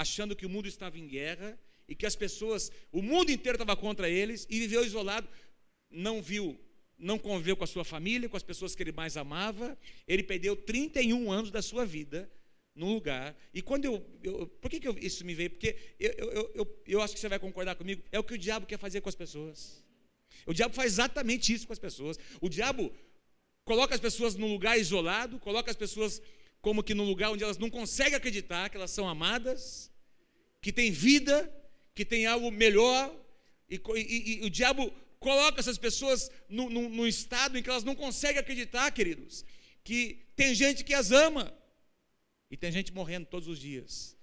[0.00, 1.58] achando que o mundo estava em guerra
[1.88, 5.28] e que as pessoas, o mundo inteiro estava contra eles e viveu isolado,
[5.90, 6.58] não viu,
[6.98, 9.76] não conviveu com a sua família, com as pessoas que ele mais amava.
[10.06, 12.30] Ele perdeu 31 anos da sua vida
[12.74, 13.36] num lugar.
[13.52, 14.06] E quando eu.
[14.22, 15.50] eu por que, que eu, isso me veio?
[15.50, 18.02] Porque eu, eu, eu, eu acho que você vai concordar comigo.
[18.12, 19.82] É o que o diabo quer fazer com as pessoas.
[20.46, 22.18] O diabo faz exatamente isso com as pessoas.
[22.40, 22.92] O diabo
[23.64, 26.22] coloca as pessoas num lugar isolado, coloca as pessoas
[26.60, 29.90] como que num lugar onde elas não conseguem acreditar que elas são amadas,
[30.60, 31.52] que tem vida,
[31.94, 33.14] que tem algo melhor,
[33.68, 38.38] e, e, e o diabo coloca essas pessoas num, estado em que elas não conseguem
[38.38, 39.44] acreditar, queridos,
[39.82, 41.52] que tem gente que as ama,
[42.50, 44.16] e tem gente morrendo todos os dias,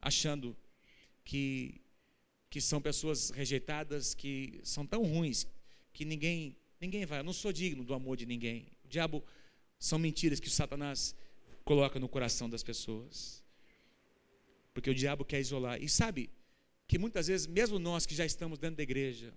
[0.00, 0.56] achando
[1.24, 1.80] que,
[2.50, 5.46] que são pessoas rejeitadas, que são tão ruins,
[5.92, 7.20] que ninguém, ninguém vai.
[7.20, 8.66] Eu não sou digno do amor de ninguém.
[8.84, 9.24] O diabo
[9.78, 11.14] são mentiras que o Satanás
[11.64, 13.42] coloca no coração das pessoas.
[14.72, 15.82] Porque o diabo quer isolar.
[15.82, 16.30] E sabe
[16.86, 19.32] que muitas vezes, mesmo nós que já estamos dentro da igreja,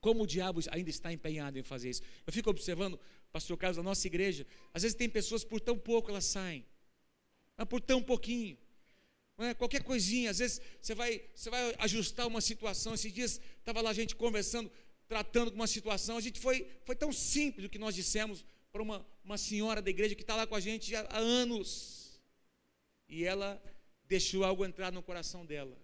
[0.00, 2.02] como o diabo ainda está empenhado em fazer isso.
[2.26, 2.98] Eu fico observando,
[3.32, 6.64] pastor Carlos, a nossa igreja, às vezes tem pessoas por tão pouco elas saem,
[7.56, 8.56] mas por tão pouquinho.
[9.38, 9.54] É?
[9.54, 12.94] Qualquer coisinha, às vezes você vai, você vai ajustar uma situação.
[12.94, 14.70] Esses dias estava lá a gente conversando,
[15.06, 16.16] tratando de uma situação.
[16.16, 19.90] A gente foi, foi tão simples o que nós dissemos para uma, uma senhora da
[19.90, 22.20] igreja que está lá com a gente há, anos.
[23.08, 23.62] E ela
[24.04, 25.76] deixou algo entrar no coração dela.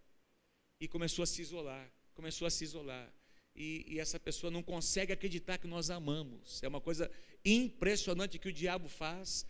[0.80, 1.90] E começou a se isolar.
[2.14, 3.12] Começou a se isolar.
[3.54, 6.62] E, e, essa pessoa não consegue acreditar que nós amamos.
[6.62, 7.10] É uma coisa
[7.44, 9.46] impressionante que o diabo faz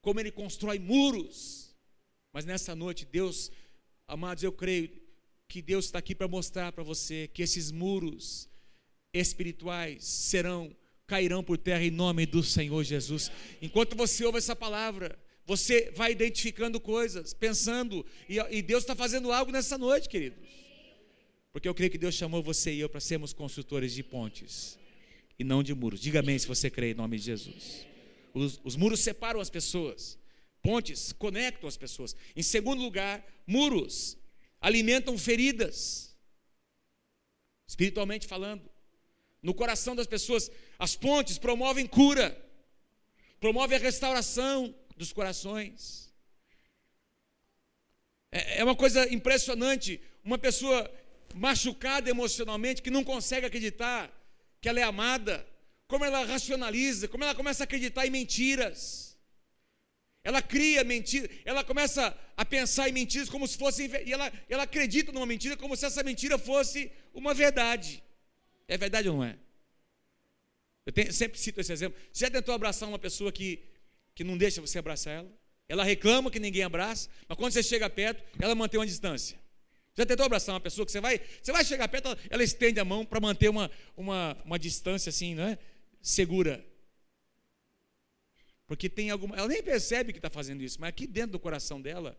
[0.00, 1.74] como ele constrói muros.
[2.32, 3.50] Mas nessa noite, Deus,
[4.06, 4.90] amados, eu creio
[5.48, 8.48] que Deus está aqui para mostrar para você que esses muros
[9.12, 10.74] espirituais serão,
[11.10, 13.32] cairão por terra em nome do Senhor Jesus.
[13.60, 19.32] Enquanto você ouve essa palavra, você vai identificando coisas, pensando, e, e Deus está fazendo
[19.32, 20.38] algo nessa noite, queridos.
[21.52, 24.78] Porque eu creio que Deus chamou você e eu para sermos construtores de pontes
[25.36, 26.00] e não de muros.
[26.00, 27.84] Diga amém se você crê em nome de Jesus.
[28.32, 30.16] Os, os muros separam as pessoas,
[30.62, 32.14] pontes conectam as pessoas.
[32.36, 34.16] Em segundo lugar, muros
[34.60, 36.16] alimentam feridas,
[37.66, 38.70] espiritualmente falando.
[39.42, 42.36] No coração das pessoas, as pontes promovem cura,
[43.38, 46.12] promovem a restauração dos corações.
[48.30, 50.90] É, é uma coisa impressionante, uma pessoa
[51.34, 54.10] machucada emocionalmente que não consegue acreditar
[54.60, 55.46] que ela é amada,
[55.86, 59.18] como ela racionaliza, como ela começa a acreditar em mentiras.
[60.22, 63.90] Ela cria mentiras, ela começa a pensar em mentiras como se fossem.
[64.06, 68.02] E ela, ela acredita numa mentira como se essa mentira fosse uma verdade.
[68.70, 69.36] É verdade ou não é?
[70.86, 72.00] Eu tenho, sempre cito esse exemplo.
[72.12, 73.60] Você já tentou abraçar uma pessoa que,
[74.14, 75.40] que não deixa você abraçar ela?
[75.68, 79.36] Ela reclama que ninguém abraça, mas quando você chega perto, ela mantém uma distância.
[79.96, 82.78] Já tentou abraçar uma pessoa que você vai, você vai chegar perto, ela, ela estende
[82.78, 85.58] a mão para manter uma, uma, uma distância assim, não é?
[86.00, 86.64] Segura.
[88.68, 89.34] Porque tem alguma.
[89.34, 92.16] Ela nem percebe que está fazendo isso, mas aqui dentro do coração dela,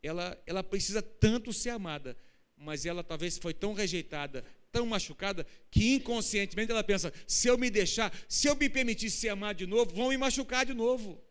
[0.00, 2.16] ela, ela precisa tanto ser amada,
[2.56, 7.70] mas ela talvez foi tão rejeitada, tão machucada, que inconscientemente ela pensa: se eu me
[7.70, 11.22] deixar, se eu me permitir ser amado de novo, vão me machucar de novo.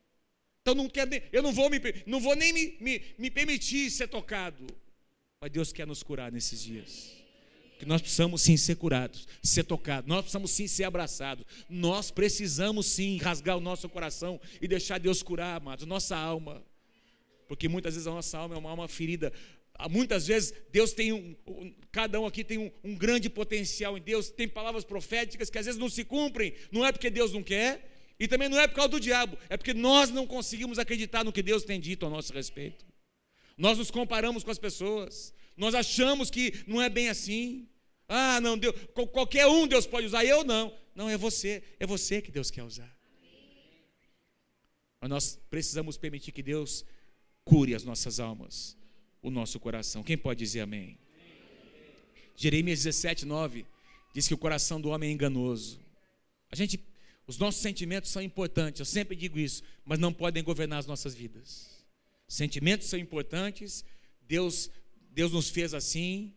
[0.62, 4.08] Então não quero eu não vou, me, não vou nem me, me, me permitir ser
[4.08, 4.66] tocado.
[5.42, 7.22] Mas Deus quer nos curar nesses dias
[7.78, 12.86] que nós precisamos sim ser curados, ser tocados, nós precisamos sim ser abraçados, nós precisamos
[12.86, 16.64] sim rasgar o nosso coração e deixar Deus curar, amados, nossa alma,
[17.46, 19.34] porque muitas vezes a nossa alma é uma alma ferida.
[19.90, 24.02] Muitas vezes Deus tem um, um cada um aqui tem um, um grande potencial em
[24.02, 27.44] Deus, tem palavras proféticas que às vezes não se cumprem, não é porque Deus não
[27.44, 31.24] quer, e também não é por causa do diabo, é porque nós não conseguimos acreditar
[31.24, 32.86] no que Deus tem dito a nosso respeito.
[33.58, 37.68] Nós nos comparamos com as pessoas, nós achamos que não é bem assim.
[38.08, 38.76] Ah, não, Deus,
[39.12, 40.76] qualquer um Deus pode usar, eu não.
[40.96, 42.92] Não, é você, é você que Deus quer usar.
[45.02, 46.86] Mas nós precisamos permitir que Deus
[47.44, 48.78] cure as nossas almas,
[49.24, 50.04] o nosso coração.
[50.04, 50.98] Quem pode dizer amém?
[52.36, 53.66] Jeremias 17, 9
[54.14, 55.80] diz que o coração do homem é enganoso.
[56.52, 56.80] A gente,
[57.26, 61.16] os nossos sentimentos são importantes, eu sempre digo isso, mas não podem governar as nossas
[61.16, 61.84] vidas.
[62.28, 63.84] Sentimentos são importantes,
[64.28, 64.70] Deus,
[65.12, 66.32] Deus nos fez assim,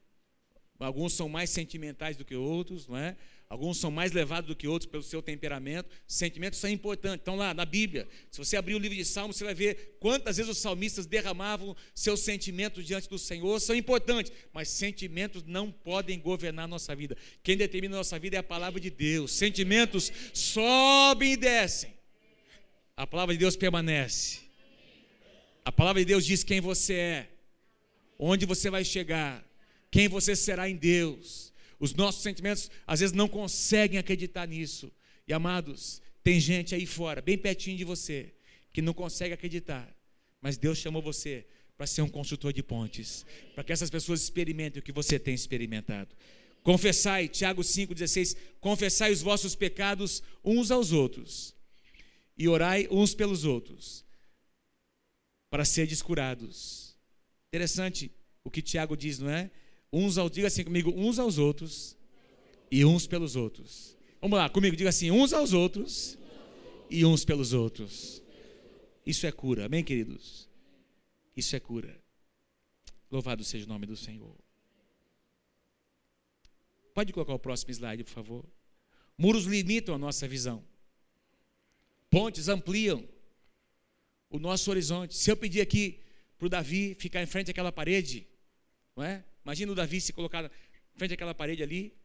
[0.79, 3.17] Alguns são mais sentimentais do que outros, não é?
[3.49, 5.89] Alguns são mais levados do que outros pelo seu temperamento.
[6.07, 7.21] Sentimentos são importantes.
[7.23, 10.37] Então, lá na Bíblia, se você abrir o livro de Salmos, você vai ver quantas
[10.37, 13.61] vezes os salmistas derramavam seus sentimentos diante do Senhor.
[13.61, 17.17] São importantes, mas sentimentos não podem governar a nossa vida.
[17.43, 19.33] Quem determina a nossa vida é a palavra de Deus.
[19.33, 21.95] Sentimentos sobem e descem.
[22.97, 24.41] A palavra de Deus permanece.
[25.65, 27.27] A palavra de Deus diz quem você é,
[28.19, 29.47] onde você vai chegar
[29.97, 31.46] quem você será em Deus.
[31.79, 34.91] Os nossos sentimentos às vezes não conseguem acreditar nisso.
[35.27, 38.35] E amados, tem gente aí fora, bem pertinho de você,
[38.73, 39.89] que não consegue acreditar.
[40.41, 44.81] Mas Deus chamou você para ser um construtor de pontes, para que essas pessoas experimentem
[44.81, 46.15] o que você tem experimentado.
[46.63, 51.55] Confessai, Tiago 5,16, confessai os vossos pecados uns aos outros
[52.37, 54.05] e orai uns pelos outros,
[55.49, 56.97] para serdes curados.
[57.49, 58.11] Interessante
[58.43, 59.51] o que Tiago diz, não é?
[59.99, 61.97] Uns ao, diga assim comigo, uns aos outros
[62.71, 63.97] e uns pelos outros.
[64.21, 66.19] Vamos lá, comigo, diga assim, uns aos outros
[66.91, 68.23] e uns pelos outros.
[69.07, 70.51] Isso é cura, amém, queridos?
[71.35, 71.99] Isso é cura.
[73.11, 74.37] Louvado seja o nome do Senhor.
[76.93, 78.45] Pode colocar o próximo slide, por favor.
[79.17, 80.63] Muros limitam a nossa visão.
[82.11, 83.03] Pontes ampliam
[84.29, 85.17] o nosso horizonte.
[85.17, 86.03] Se eu pedir aqui
[86.37, 88.27] para o Davi ficar em frente àquela parede,
[88.95, 89.25] não é?
[89.47, 90.51] Imagina o Davi se colocar
[90.97, 91.97] frente àquela parede ali.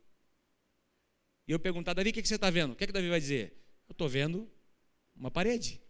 [1.47, 2.73] E eu perguntar, Davi, o que, você está vendo?
[2.73, 3.51] O que, é que Davi vai dizer?
[3.89, 4.47] Eu estou vendo
[5.15, 5.81] uma parede.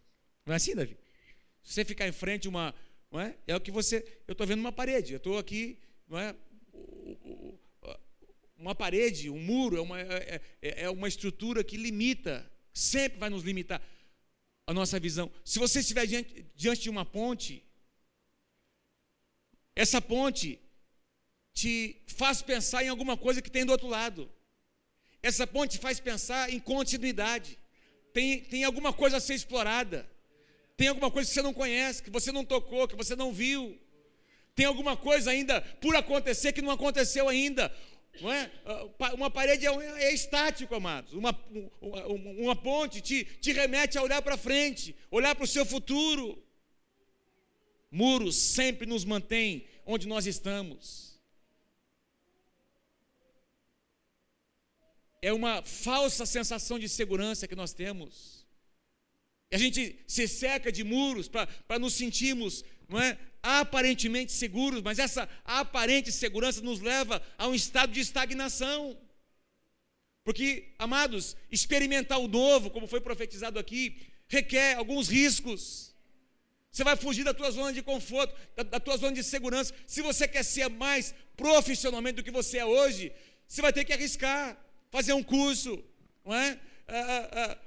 [0.45, 0.97] Não é assim, Davi?
[1.61, 2.73] Se você ficar em frente uma.
[3.11, 3.35] Não é?
[3.45, 3.97] é o que você.
[4.25, 5.11] Eu estou vendo uma parede.
[5.11, 5.77] Eu estou aqui.
[6.07, 6.33] Não é?
[8.55, 13.29] Uma parede, um muro, é uma, é, é, é uma estrutura que limita, sempre vai
[13.29, 13.81] nos limitar
[14.65, 15.29] a nossa visão.
[15.43, 17.61] Se você estiver diante, diante de uma ponte,
[19.75, 20.60] essa ponte
[21.53, 24.29] te faz pensar em alguma coisa que tem do outro lado.
[25.21, 27.57] Essa ponte faz pensar em continuidade.
[28.13, 30.09] Tem, tem alguma coisa a ser explorada.
[30.75, 33.77] Tem alguma coisa que você não conhece, que você não tocou, que você não viu.
[34.55, 37.71] Tem alguma coisa ainda por acontecer que não aconteceu ainda.
[38.19, 38.51] Não é?
[38.65, 39.69] Ah, uma parede é,
[40.03, 41.13] é estático, amados.
[41.13, 41.39] Uma,
[41.79, 46.41] uma, ponte te, te remete a olhar para frente, olhar para o seu futuro.
[47.89, 51.10] Muros sempre nos mantêm onde nós estamos.
[55.21, 58.45] É uma falsa sensação de segurança que nós temos.
[59.51, 65.27] A gente se cerca de muros para nos sentirmos não é, aparentemente seguros, mas essa
[65.45, 68.97] aparente segurança nos leva a um estado de estagnação.
[70.23, 75.95] Porque, amados, experimentar o novo, como foi profetizado aqui, requer alguns riscos.
[76.71, 79.73] Você vai fugir da tua zona de conforto, da, da tua zona de segurança.
[79.87, 83.11] Se você quer ser mais profissionalmente do que você é hoje,
[83.47, 84.57] você vai ter que arriscar,
[84.91, 85.81] fazer um curso,
[86.25, 86.59] não é?
[86.87, 87.57] Ah, ah, ah,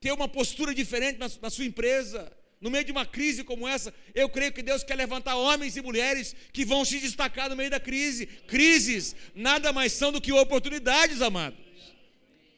[0.00, 2.32] ter uma postura diferente na, na sua empresa.
[2.60, 5.82] No meio de uma crise como essa, eu creio que Deus quer levantar homens e
[5.82, 8.24] mulheres que vão se destacar no meio da crise.
[8.24, 11.58] Crises nada mais são do que oportunidades, amados.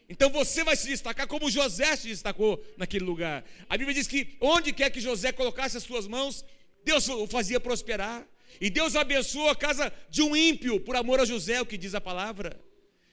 [0.09, 3.45] Então você vai se destacar como José se destacou naquele lugar.
[3.69, 6.45] A Bíblia diz que onde quer que José colocasse as suas mãos,
[6.85, 8.27] Deus o fazia prosperar.
[8.61, 11.95] E Deus abençoou a casa de um ímpio por amor a José, o que diz
[11.95, 12.61] a palavra.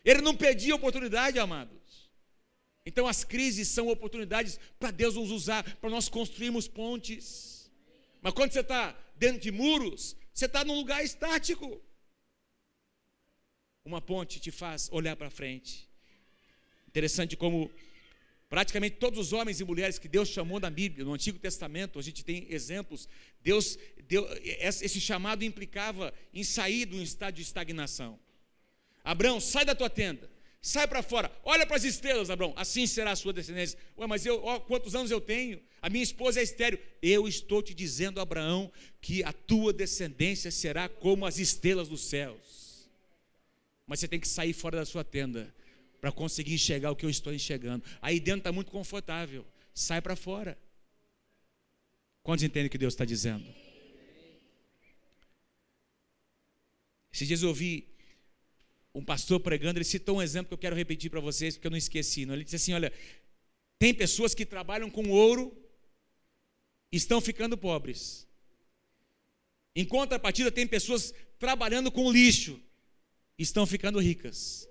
[0.04, 2.10] Ele não pedia oportunidade, amados.
[2.86, 7.72] Então as crises são oportunidades para Deus nos usar, para nós construirmos pontes.
[8.22, 11.82] Mas quando você está dentro de muros, você está num lugar estático.
[13.86, 15.90] Uma ponte te faz olhar para frente.
[16.88, 17.72] Interessante como
[18.50, 22.02] praticamente todos os homens e mulheres que Deus chamou na Bíblia, no Antigo Testamento, a
[22.02, 23.08] gente tem exemplos.
[23.42, 23.78] Deus,
[24.10, 28.20] esse chamado implicava em sair de um estado de estagnação.
[29.04, 30.30] Abraão, sai da tua tenda.
[30.64, 33.80] Sai para fora, olha para as estrelas, Abraão, assim será a sua descendência.
[33.98, 35.60] Ué, mas eu, ó, quantos anos eu tenho?
[35.82, 36.80] A minha esposa é estéreo.
[37.02, 42.88] Eu estou te dizendo, Abraão, que a tua descendência será como as estrelas dos céus.
[43.88, 45.52] Mas você tem que sair fora da sua tenda
[46.00, 47.84] para conseguir enxergar o que eu estou enxergando.
[48.00, 49.44] Aí dentro está muito confortável.
[49.74, 50.56] Sai para fora.
[52.22, 53.46] Quantos entendem o que Deus está dizendo?
[57.12, 57.91] Esses dias eu ouvi
[58.94, 61.72] um pastor pregando, ele citou um exemplo que eu quero repetir para vocês, porque eu
[61.72, 62.26] não esqueci.
[62.26, 62.34] Não?
[62.34, 62.92] Ele disse assim: olha,
[63.80, 65.56] tem pessoas que trabalham com ouro
[66.92, 68.28] e estão ficando pobres.
[69.76, 72.62] Em contrapartida, tem pessoas trabalhando com lixo
[73.38, 74.68] e estão ficando ricas.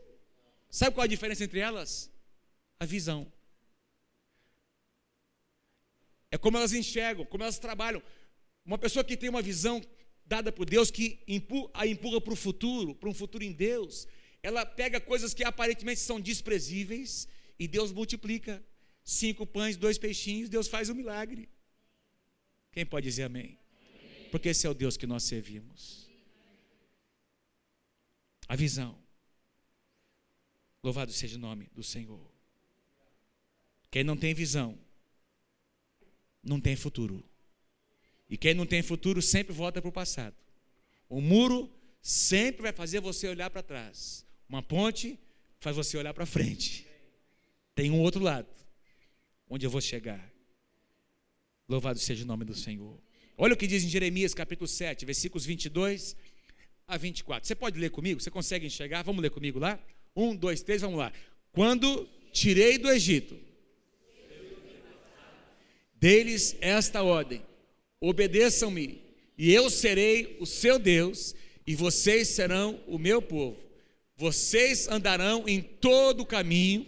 [0.69, 2.11] Sabe qual a diferença entre elas?
[2.79, 3.33] A visão.
[6.31, 8.03] É como elas enxergam, como elas trabalham.
[8.65, 9.83] Uma pessoa que tem uma visão
[10.31, 11.19] dada por Deus que
[11.75, 14.07] a empurra para o futuro, para um futuro em Deus.
[14.41, 17.27] Ela pega coisas que aparentemente são desprezíveis
[17.59, 18.65] e Deus multiplica.
[19.03, 21.49] Cinco pães, dois peixinhos, Deus faz um milagre.
[22.71, 23.59] Quem pode dizer amém?
[24.31, 26.09] Porque esse é o Deus que nós servimos.
[28.47, 28.97] A visão.
[30.81, 32.25] Louvado seja o nome do Senhor.
[33.91, 34.79] Quem não tem visão,
[36.41, 37.29] não tem futuro.
[38.31, 40.37] E quem não tem futuro sempre volta para o passado.
[41.09, 41.69] O muro
[42.01, 44.25] sempre vai fazer você olhar para trás.
[44.49, 45.19] Uma ponte
[45.59, 46.87] faz você olhar para frente.
[47.75, 48.49] Tem um outro lado,
[49.49, 50.33] onde eu vou chegar.
[51.69, 52.97] Louvado seja o nome do Senhor.
[53.37, 56.15] Olha o que diz em Jeremias capítulo 7, versículos 22
[56.87, 57.47] a 24.
[57.47, 58.21] Você pode ler comigo?
[58.21, 59.03] Você consegue enxergar?
[59.03, 59.79] Vamos ler comigo lá?
[60.15, 61.13] Um, dois, três, vamos lá.
[61.51, 63.37] Quando tirei do Egito,
[65.95, 67.43] deles esta ordem:
[68.01, 69.03] obedeçam-me,
[69.37, 71.35] e eu serei o seu Deus,
[71.67, 73.57] e vocês serão o meu povo.
[74.17, 76.87] Vocês andarão em todo o caminho.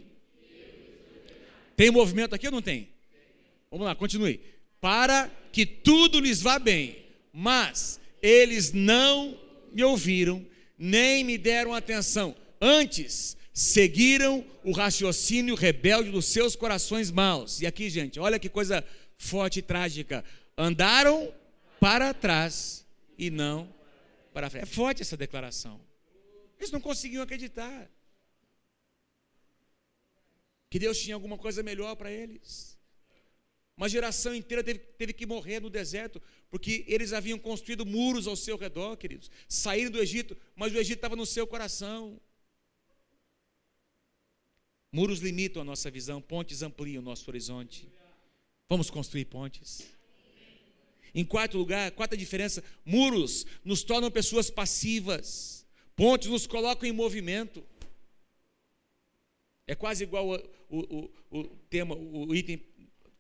[1.77, 2.89] Tem movimento aqui ou não tem?
[3.71, 4.41] Vamos lá, continue.
[4.81, 6.99] Para que tudo lhes vá bem,
[7.33, 9.39] mas eles não
[9.73, 10.45] me ouviram,
[10.79, 12.37] nem me deram atenção.
[12.61, 17.61] Antes, seguiram o raciocínio rebelde dos seus corações maus.
[17.61, 18.85] E aqui, gente, olha que coisa
[19.17, 20.25] forte e trágica
[20.57, 21.33] andaram
[21.81, 22.87] para trás
[23.19, 23.73] e não
[24.33, 24.63] para frente.
[24.63, 25.81] É forte essa declaração.
[26.59, 27.91] Eles não conseguiam acreditar
[30.71, 32.79] que Deus tinha alguma coisa melhor para eles.
[33.77, 38.37] Uma geração inteira teve, teve, que morrer no deserto, porque eles haviam construído muros ao
[38.37, 39.31] seu redor, queridos.
[39.49, 42.21] Saíram do Egito, mas o Egito estava no seu coração.
[44.93, 47.89] Muros limitam a nossa visão, pontes ampliam o nosso horizonte.
[48.69, 49.87] Vamos construir pontes.
[51.15, 57.65] Em quarto lugar, quarta diferença, muros nos tornam pessoas passivas, pontes nos colocam em movimento.
[59.67, 60.37] É quase igual o,
[60.71, 62.61] o, o, o tema, o item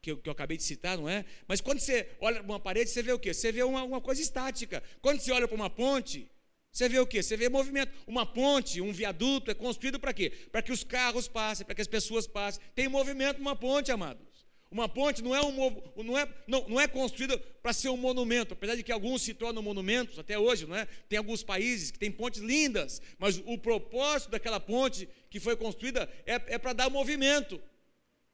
[0.00, 1.24] que eu, que eu, acabei de citar, não é?
[1.46, 3.32] Mas quando você olha para uma parede, você vê o quê?
[3.32, 4.82] Você vê uma, uma coisa estática.
[5.00, 6.28] Quando você olha para uma ponte,
[6.72, 7.22] você vê o quê?
[7.22, 7.92] Você vê movimento.
[8.06, 10.30] Uma ponte, um viaduto é construído para quê?
[10.50, 12.60] Para que os carros passem, para que as pessoas passem.
[12.74, 14.31] Tem movimento numa ponte, amados.
[14.72, 18.54] Uma ponte não é, um, não é, não, não é construída para ser um monumento,
[18.54, 20.86] apesar de que alguns se tornam monumentos até hoje, não é?
[21.08, 26.10] Tem alguns países que têm pontes lindas, mas o propósito daquela ponte que foi construída
[26.26, 27.60] é, é para dar movimento,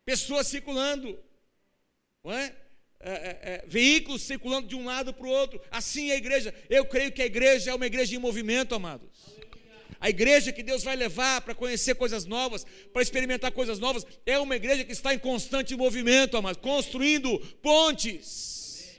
[0.05, 1.19] pessoas circulando
[2.23, 2.55] não é?
[3.01, 5.61] É, é, é, veículos circulando de um lado para o outro.
[5.71, 6.53] Assim é a igreja.
[6.69, 9.09] Eu creio que a igreja é uma igreja em movimento, amados.
[10.01, 14.39] A igreja que Deus vai levar para conhecer coisas novas, para experimentar coisas novas, é
[14.39, 18.99] uma igreja que está em constante movimento, amados, construindo pontes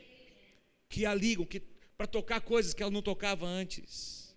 [0.90, 1.62] que a ligam, que,
[1.98, 4.36] para tocar coisas que ela não tocava antes.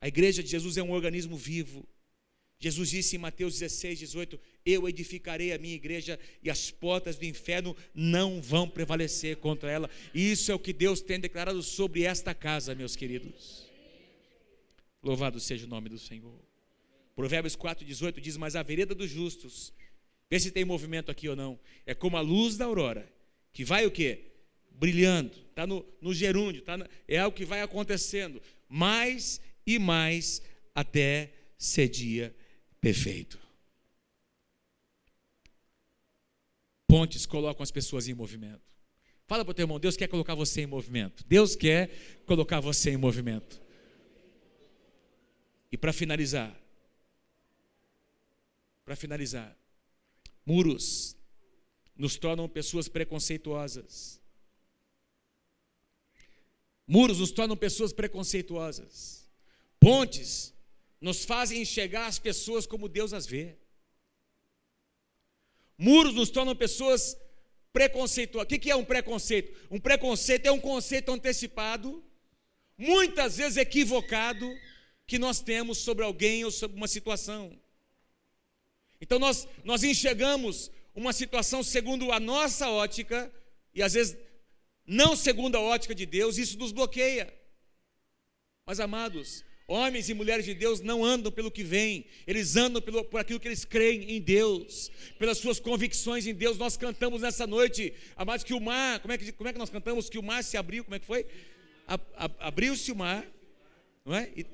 [0.00, 1.86] A igreja de Jesus é um organismo vivo.
[2.58, 7.24] Jesus disse em Mateus 16, 18: eu edificarei a minha igreja e as portas do
[7.24, 9.90] inferno não vão prevalecer contra ela.
[10.14, 13.71] Isso é o que Deus tem declarado sobre esta casa, meus queridos.
[15.02, 16.38] Louvado seja o nome do Senhor.
[17.14, 19.72] Provérbios 4,18 diz: Mas a vereda dos justos,
[20.30, 23.10] vê se tem movimento aqui ou não, é como a luz da aurora,
[23.52, 24.32] que vai o quê?
[24.70, 30.40] Brilhando, está no, no gerúndio, tá é o que vai acontecendo, mais e mais
[30.74, 32.34] até ser dia
[32.80, 33.38] perfeito.
[36.88, 38.60] Pontes colocam as pessoas em movimento.
[39.26, 41.24] Fala para o teu irmão, Deus quer colocar você em movimento.
[41.26, 41.88] Deus quer
[42.26, 43.61] colocar você em movimento.
[45.72, 46.54] E para finalizar,
[48.84, 49.56] para finalizar,
[50.44, 51.16] muros
[51.96, 54.20] nos tornam pessoas preconceituosas.
[56.86, 59.26] Muros nos tornam pessoas preconceituosas.
[59.80, 60.52] Pontes
[61.00, 63.56] nos fazem enxergar as pessoas como Deus as vê.
[65.78, 67.16] Muros nos tornam pessoas
[67.72, 68.44] preconceituosas.
[68.44, 69.68] O que é um preconceito?
[69.70, 72.04] Um preconceito é um conceito antecipado,
[72.76, 74.46] muitas vezes equivocado,
[75.06, 77.58] que nós temos sobre alguém ou sobre uma situação.
[79.00, 83.32] Então nós, nós enxergamos uma situação segundo a nossa ótica,
[83.74, 84.16] e às vezes
[84.86, 87.32] não segundo a ótica de Deus, isso nos bloqueia.
[88.64, 93.04] Mas amados, Homens e mulheres de Deus não andam pelo que vem, eles andam pelo,
[93.04, 96.58] por aquilo que eles creem em Deus, pelas suas convicções em Deus.
[96.58, 99.70] Nós cantamos nessa noite, amados, que o mar, como é que, como é que nós
[99.70, 100.10] cantamos?
[100.10, 101.24] Que o mar se abriu, como é que foi?
[102.38, 103.26] Abriu-se o mar,
[104.04, 104.30] não é?
[104.36, 104.44] E,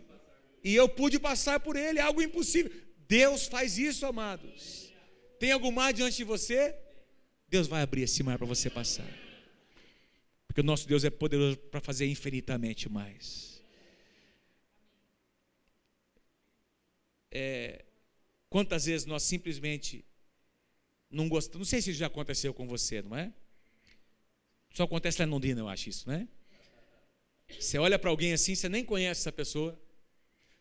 [0.63, 2.73] e eu pude passar por ele, algo impossível.
[3.07, 4.93] Deus faz isso, amados.
[5.39, 6.75] Tem algum mar diante de você?
[7.49, 9.09] Deus vai abrir esse mar para você passar.
[10.47, 13.49] Porque o nosso Deus é poderoso para fazer infinitamente mais.
[17.31, 17.85] é,
[18.49, 20.05] quantas vezes nós simplesmente
[21.11, 21.59] não gostamos.
[21.59, 23.33] Não sei se isso já aconteceu com você, não é?
[24.75, 26.29] Só acontece lá em Londrina, eu acho isso, né?
[27.59, 29.81] Você olha para alguém assim, você nem conhece essa pessoa,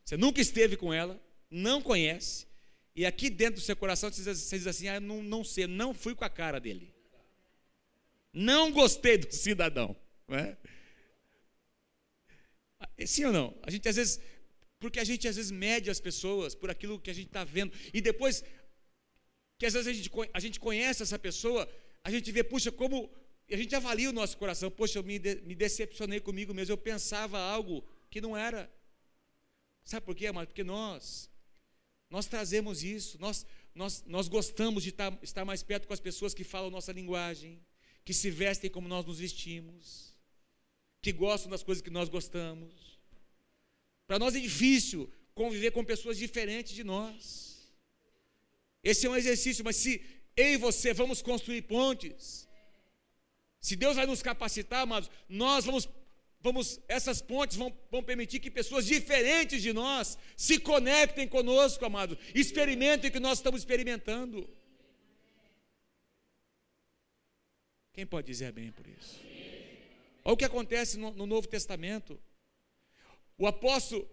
[0.07, 2.47] você nunca esteve com ela, não conhece,
[2.95, 5.67] e aqui dentro do seu coração você diz, você diz assim: ah, não, não sei,
[5.67, 6.93] não fui com a cara dele,
[8.31, 9.93] não gostei do cidadão,
[10.25, 10.57] não é?
[13.05, 13.57] Sim ou não?
[13.63, 14.21] A gente às vezes
[14.79, 17.73] porque a gente às vezes mede as pessoas por aquilo que a gente está vendo.
[17.93, 18.43] E depois
[19.57, 21.67] que às vezes a gente, a gente conhece essa pessoa,
[22.03, 23.11] a gente vê, puxa, como.
[23.51, 24.69] A gente avalia o nosso coração.
[24.69, 26.73] Poxa, eu me, de, me decepcionei comigo mesmo.
[26.73, 28.71] Eu pensava algo que não era.
[29.87, 30.47] Sabe por quê, amado?
[30.47, 31.29] Porque nós,
[32.09, 33.17] nós trazemos isso.
[33.21, 36.91] Nós, nós, nós gostamos de estar, estar mais perto com as pessoas que falam nossa
[36.91, 37.65] linguagem,
[38.03, 40.13] que se vestem como nós nos vestimos,
[41.01, 42.99] que gostam das coisas que nós gostamos.
[44.05, 47.71] Para nós é difícil conviver com pessoas diferentes de nós.
[48.83, 50.03] Esse é um exercício, mas se
[50.35, 52.45] eu e você vamos construir pontes,
[53.61, 55.87] se Deus vai nos capacitar, amados, nós vamos,
[56.41, 62.17] vamos essas pontes vão, vão permitir que pessoas diferentes de nós se conectem conosco, amados,
[62.33, 64.49] experimentem o que nós estamos experimentando.
[67.93, 69.19] Quem pode dizer bem por isso?
[70.23, 72.19] Olha o que acontece no, no Novo Testamento.
[73.37, 74.07] O apóstolo,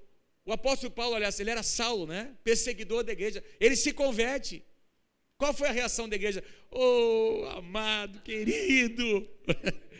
[0.44, 2.34] o apóstolo Paulo, aliás, ele era Saulo, né?
[2.42, 3.44] Perseguidor da igreja.
[3.60, 4.64] Ele se converte.
[5.36, 6.42] Qual foi a reação da igreja?
[6.70, 9.28] Oh, amado, querido.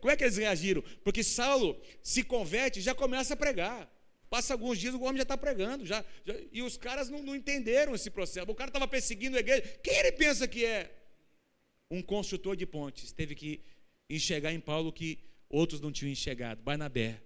[0.00, 0.82] Como é que eles reagiram?
[1.04, 3.90] Porque Saulo se converte e já começa a pregar.
[4.28, 5.84] Passa alguns dias, o homem já está pregando.
[5.84, 8.50] Já, já, e os caras não, não entenderam esse processo.
[8.50, 9.62] O cara estava perseguindo a igreja.
[9.82, 10.90] Quem ele pensa que é?
[11.90, 13.12] Um construtor de pontes.
[13.12, 13.60] Teve que
[14.08, 16.62] enxergar em Paulo que outros não tinham enxergado.
[16.62, 17.22] Barnabé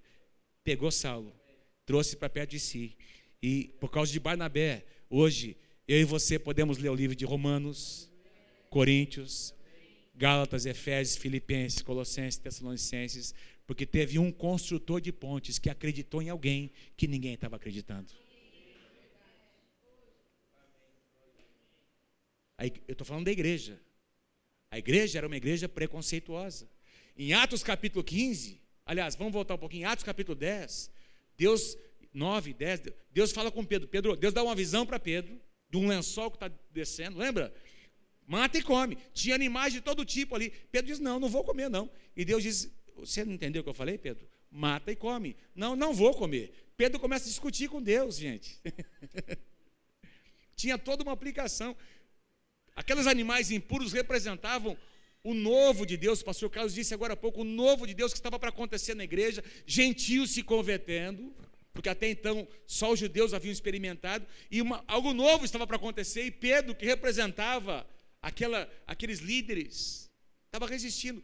[0.65, 1.33] pegou Saulo,
[1.87, 2.97] trouxe para perto de si.
[3.41, 5.57] E por causa de Barnabé, hoje,
[5.87, 8.11] eu e você podemos ler o livro de Romanos
[8.69, 9.55] Coríntios,
[10.17, 13.35] Gálatas, Efésios, Filipenses, Colossenses, Tessalonicenses,
[13.67, 18.13] porque teve um construtor de pontes que acreditou em alguém que ninguém estava acreditando.
[22.59, 23.79] Eu estou falando da igreja.
[24.71, 26.69] A igreja era uma igreja preconceituosa.
[27.17, 30.91] Em Atos capítulo 15, aliás, vamos voltar um pouquinho, em Atos capítulo 10,
[31.37, 31.77] Deus,
[32.13, 33.89] 9, 10, Deus fala com Pedro.
[33.89, 35.39] Pedro, Deus dá uma visão para Pedro,
[35.69, 37.53] de um lençol que está descendo, lembra?
[38.27, 38.99] Mata e come.
[39.15, 40.51] Tinha animais de todo tipo ali.
[40.71, 41.89] Pedro diz: Não, não vou comer, não.
[42.17, 44.27] E Deus diz: Você não entendeu o que eu falei, Pedro?
[44.51, 45.37] Mata e come.
[45.55, 46.53] Não, não vou comer.
[46.77, 48.61] Pedro começa a discutir com Deus, gente.
[50.57, 51.77] Tinha toda uma aplicação.
[52.75, 54.77] Aqueles animais impuros representavam
[55.27, 58.13] o novo de Deus, o pastor Carlos disse agora há pouco, o novo de Deus
[58.13, 61.35] que estava para acontecer na igreja, gentios se convertendo,
[61.73, 66.23] porque até então só os judeus haviam experimentado, e uma, algo novo estava para acontecer,
[66.23, 67.85] e Pedro, que representava
[68.27, 70.11] aquela, aqueles líderes,
[70.47, 71.23] estava resistindo,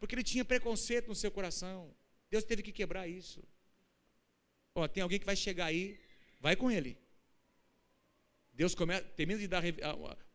[0.00, 1.94] porque ele tinha preconceito no seu coração.
[2.28, 3.40] Deus teve que quebrar isso.
[4.74, 5.96] Ó, tem alguém que vai chegar aí,
[6.40, 6.98] vai com ele.
[8.52, 9.62] Deus começa, termina de dar,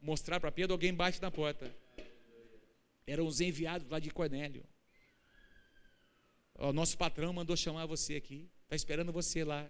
[0.02, 1.70] mostrar para Pedro, alguém bate na porta.
[3.06, 4.64] Eram os enviados lá de Cornélio.
[6.54, 8.50] O nosso patrão mandou chamar você aqui.
[8.64, 9.70] Está esperando você lá.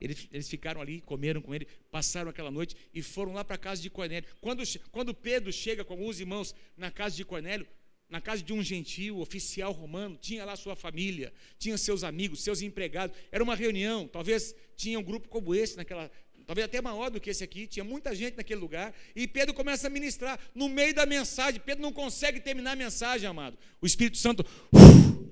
[0.00, 3.58] Eles, eles, ficaram ali, comeram com ele, passaram aquela noite e foram lá para a
[3.58, 4.28] casa de Cornélio.
[4.40, 7.66] Quando, quando Pedro chega com alguns irmãos na casa de Cornélio,
[8.08, 12.62] na casa de um gentil, oficial romano, tinha lá sua família, tinha seus amigos, seus
[12.62, 13.16] empregados.
[13.32, 16.10] Era uma reunião, talvez tinha um grupo como esse naquela,
[16.46, 19.88] talvez até maior do que esse aqui, tinha muita gente naquele lugar, e Pedro começa
[19.88, 24.16] a ministrar, no meio da mensagem, Pedro não consegue terminar a mensagem, amado, o Espírito
[24.16, 25.26] Santo, uf,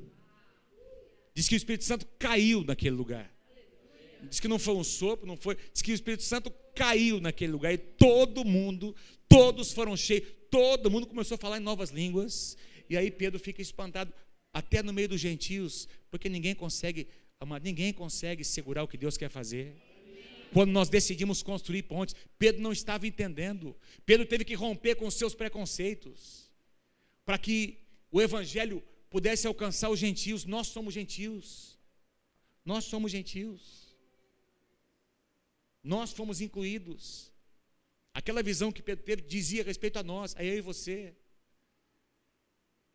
[1.32, 3.32] diz que o Espírito Santo caiu naquele lugar,
[4.28, 7.52] diz que não foi um sopro, não foi, diz que o Espírito Santo caiu naquele
[7.52, 8.94] lugar, e todo mundo,
[9.28, 12.56] todos foram cheios, todo mundo começou a falar em novas línguas,
[12.88, 14.12] e aí Pedro fica espantado,
[14.52, 17.08] até no meio dos gentios, porque ninguém consegue,
[17.40, 19.74] amado, ninguém consegue segurar o que Deus quer fazer,
[20.54, 23.76] quando nós decidimos construir pontes, Pedro não estava entendendo.
[24.06, 26.48] Pedro teve que romper com seus preconceitos
[27.24, 30.44] para que o evangelho pudesse alcançar os gentios.
[30.44, 31.76] Nós somos gentios.
[32.64, 33.83] Nós somos gentios.
[35.84, 37.30] Nós fomos incluídos.
[38.14, 41.14] Aquela visão que Pedro teve dizia a respeito a nós, a eu e você.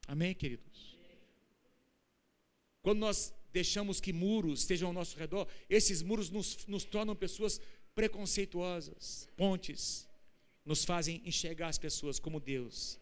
[0.07, 0.97] Amém, queridos?
[2.81, 7.61] Quando nós deixamos que muros estejam ao nosso redor, esses muros nos, nos tornam pessoas
[7.93, 9.27] preconceituosas.
[9.35, 10.07] Pontes
[10.65, 12.99] nos fazem enxergar as pessoas como Deus,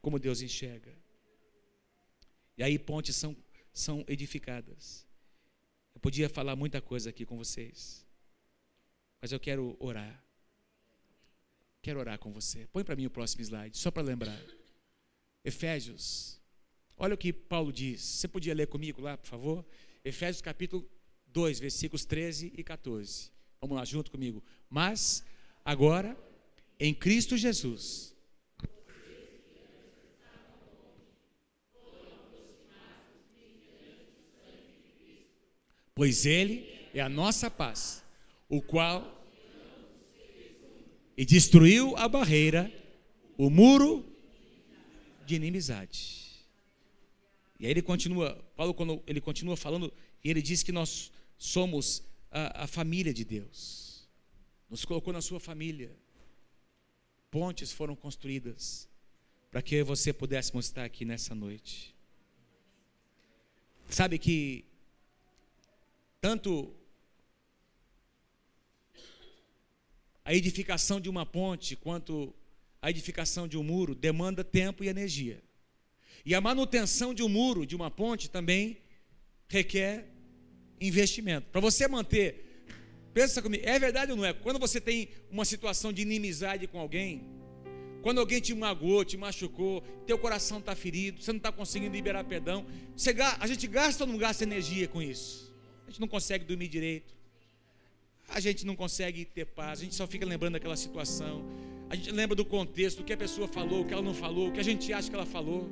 [0.00, 0.94] como Deus enxerga.
[2.56, 3.36] E aí pontes são,
[3.72, 5.06] são edificadas.
[5.94, 8.06] Eu podia falar muita coisa aqui com vocês,
[9.20, 10.22] mas eu quero orar.
[11.82, 12.66] Quero orar com você.
[12.72, 14.38] Põe para mim o próximo slide, só para lembrar.
[15.44, 16.40] Efésios
[17.02, 18.02] Olha o que Paulo diz.
[18.02, 19.64] Você podia ler comigo lá, por favor?
[20.04, 20.86] Efésios capítulo
[21.28, 23.30] 2, versículos 13 e 14.
[23.58, 24.44] Vamos lá, junto comigo.
[24.68, 25.24] Mas,
[25.64, 26.14] agora,
[26.78, 28.14] em Cristo Jesus.
[35.94, 38.04] Pois Ele é a nossa paz,
[38.50, 39.18] o qual
[41.16, 42.72] e destruiu a barreira,
[43.38, 44.04] o muro
[45.24, 46.20] de inimizade.
[47.58, 49.92] E aí ele continua, Paulo, quando ele continua falando,
[50.24, 54.08] e ele diz que nós somos a, a família de Deus.
[54.68, 55.94] Nos colocou na sua família.
[57.30, 58.88] Pontes foram construídas
[59.50, 61.94] para que você pudéssemos estar aqui nessa noite.
[63.88, 64.64] Sabe que
[66.20, 66.74] tanto
[70.30, 72.32] a edificação de uma ponte quanto
[72.80, 75.42] a edificação de um muro demanda tempo e energia.
[76.24, 78.76] E a manutenção de um muro, de uma ponte, também
[79.48, 80.06] requer
[80.80, 81.48] investimento.
[81.50, 82.64] Para você manter,
[83.12, 84.32] pensa comigo, é verdade ou não é?
[84.32, 87.24] Quando você tem uma situação de inimizade com alguém,
[88.00, 92.22] quando alguém te magoou, te machucou, teu coração está ferido, você não está conseguindo liberar
[92.22, 92.64] perdão,
[92.96, 95.52] você, a gente gasta ou não gasta energia com isso?
[95.88, 97.19] A gente não consegue dormir direito,
[98.30, 101.44] a gente não consegue ter paz, a gente só fica lembrando daquela situação,
[101.88, 104.48] a gente lembra do contexto, o que a pessoa falou, o que ela não falou,
[104.48, 105.68] o que a gente acha que ela falou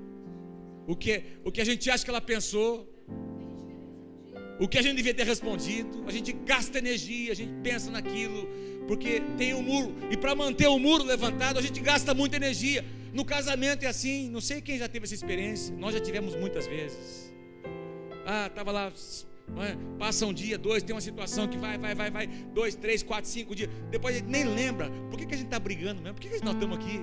[0.89, 2.89] o que, o que a gente acha que ela pensou,
[4.59, 6.03] o que a gente devia ter respondido.
[6.07, 8.49] A gente gasta energia, a gente pensa naquilo,
[8.87, 12.83] porque tem um muro, e para manter o muro levantado, a gente gasta muita energia.
[13.13, 16.67] No casamento é assim, não sei quem já teve essa experiência, nós já tivemos muitas
[16.67, 17.35] vezes.
[18.25, 18.91] Ah, estava lá,
[19.57, 19.77] é?
[19.99, 23.29] passa um dia, dois, tem uma situação que vai, vai, vai, vai, dois, três, quatro,
[23.29, 26.15] cinco dias, depois a gente nem lembra, por que, que a gente está brigando mesmo?
[26.15, 27.01] Por que, que nós estamos aqui?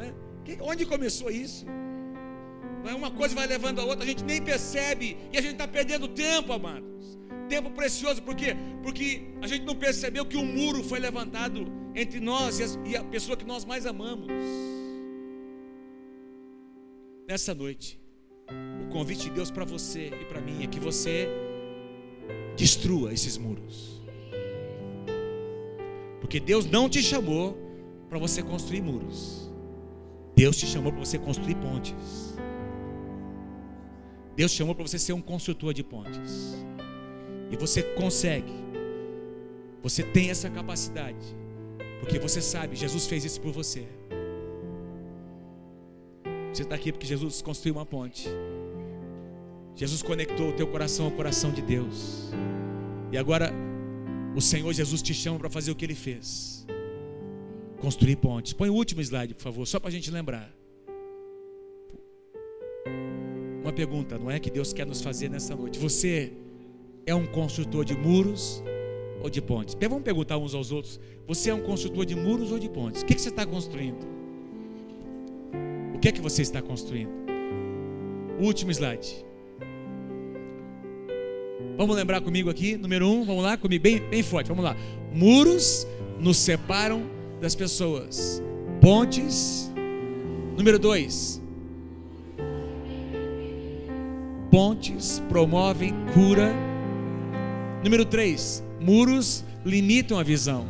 [0.00, 0.58] É?
[0.60, 1.66] Onde começou isso?
[2.84, 5.68] É uma coisa vai levando a outra, a gente nem percebe e a gente está
[5.68, 7.18] perdendo tempo, amados.
[7.48, 8.56] Tempo precioso, por quê?
[8.82, 12.96] Porque a gente não percebeu que um muro foi levantado entre nós e, as, e
[12.96, 14.26] a pessoa que nós mais amamos.
[17.28, 18.00] Nessa noite,
[18.82, 21.28] o convite de Deus para você e para mim é que você
[22.56, 24.02] destrua esses muros.
[26.20, 27.56] Porque Deus não te chamou
[28.08, 29.50] para você construir muros.
[30.34, 32.34] Deus te chamou para você construir pontes.
[34.34, 36.54] Deus te chamou para você ser um construtor de pontes.
[37.50, 38.52] E você consegue.
[39.82, 41.36] Você tem essa capacidade.
[42.00, 43.86] Porque você sabe, Jesus fez isso por você.
[46.52, 48.28] Você está aqui porque Jesus construiu uma ponte.
[49.74, 52.30] Jesus conectou o teu coração ao coração de Deus.
[53.10, 53.52] E agora
[54.34, 56.66] o Senhor Jesus te chama para fazer o que ele fez.
[57.80, 58.52] Construir pontes.
[58.52, 60.54] Põe o último slide, por favor, só para a gente lembrar.
[63.62, 65.78] Uma pergunta, não é que Deus quer nos fazer nessa noite?
[65.78, 66.32] Você
[67.06, 68.62] é um construtor de muros
[69.22, 69.76] ou de pontes?
[69.80, 71.00] Vamos perguntar uns aos outros.
[71.26, 73.02] Você é um construtor de muros ou de pontes?
[73.02, 74.06] O que, que você está construindo?
[75.94, 77.22] O que é que você está construindo?
[78.44, 79.24] último slide.
[81.82, 84.76] Vamos lembrar comigo aqui, número um, vamos lá, comigo, bem, bem forte, vamos lá.
[85.12, 85.84] Muros
[86.16, 87.02] nos separam
[87.40, 88.40] das pessoas.
[88.80, 89.68] Pontes.
[90.56, 91.42] Número dois.
[94.48, 96.54] Pontes promovem cura.
[97.82, 98.62] Número três.
[98.80, 100.68] Muros limitam a visão.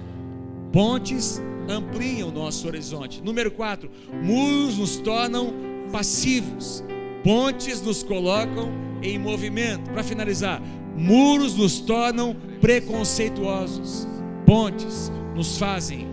[0.73, 3.23] Pontes ampliam o nosso horizonte.
[3.23, 3.91] Número quatro.
[4.23, 5.53] Muros nos tornam
[5.93, 6.83] passivos.
[7.23, 9.91] Pontes nos colocam em movimento.
[9.91, 10.63] Para finalizar,
[10.97, 14.07] Muros nos tornam preconceituosos.
[14.47, 16.07] Pontes nos fazem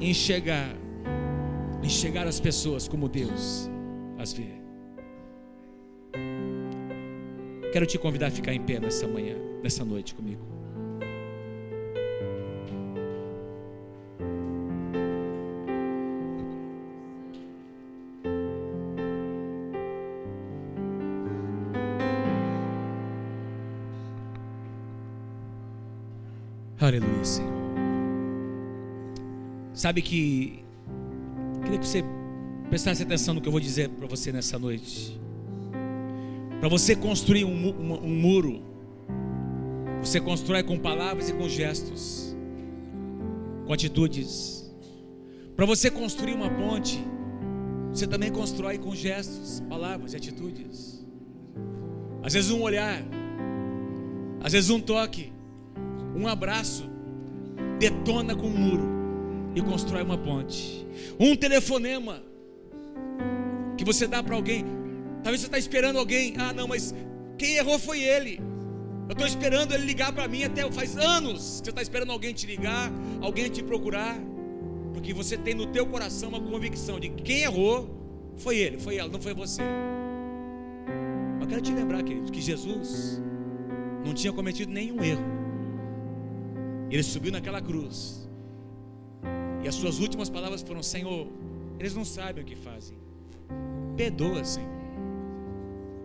[0.00, 0.76] enxergar,
[1.82, 3.68] enxergar as pessoas como Deus
[4.18, 4.48] as vê.
[7.72, 10.53] Quero te convidar a ficar em pé nessa manhã, nessa noite comigo.
[26.86, 27.50] Aleluia, Senhor.
[29.72, 30.62] Sabe que
[31.62, 32.04] queria que você
[32.68, 35.18] prestasse atenção no que eu vou dizer para você nessa noite.
[36.60, 38.62] Para você construir um, um, um muro,
[40.02, 42.36] você constrói com palavras e com gestos,
[43.66, 44.70] com atitudes.
[45.56, 47.02] Para você construir uma ponte,
[47.92, 51.02] você também constrói com gestos, palavras e atitudes.
[52.22, 53.02] Às vezes um olhar,
[54.42, 55.33] às vezes um toque,
[56.14, 56.88] um abraço
[57.78, 58.88] detona com um muro
[59.54, 60.86] e constrói uma ponte.
[61.18, 62.22] Um telefonema
[63.76, 64.64] que você dá para alguém.
[65.22, 66.34] Talvez você está esperando alguém.
[66.38, 66.94] Ah, não, mas
[67.38, 68.40] quem errou foi ele.
[69.08, 71.60] Eu estou esperando ele ligar para mim até faz anos.
[71.62, 72.90] Você está esperando alguém te ligar,
[73.20, 74.18] alguém te procurar,
[74.92, 77.90] porque você tem no teu coração uma convicção de que quem errou
[78.36, 79.62] foi ele, foi ela, não foi você.
[81.40, 83.20] Eu quero te lembrar, querido, que Jesus
[84.04, 85.33] não tinha cometido nenhum erro.
[86.90, 88.28] Ele subiu naquela cruz.
[89.62, 91.26] E as suas últimas palavras foram: Senhor,
[91.78, 92.96] eles não sabem o que fazem.
[93.96, 94.70] Perdoa, Senhor.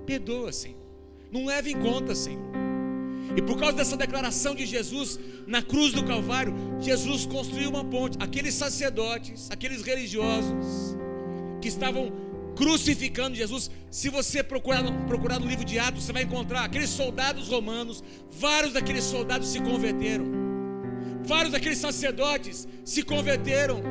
[0.06, 0.78] Perdoa, Senhor.
[1.32, 2.50] Não leve em conta, Senhor.
[3.36, 8.18] E por causa dessa declaração de Jesus na cruz do Calvário, Jesus construiu uma ponte.
[8.20, 10.98] Aqueles sacerdotes, aqueles religiosos
[11.62, 12.12] que estavam
[12.56, 17.48] crucificando Jesus, se você procurar, procurar no livro de Atos, você vai encontrar aqueles soldados
[17.48, 20.39] romanos, vários daqueles soldados se converteram.
[21.30, 23.84] Vários daqueles sacerdotes se converteram.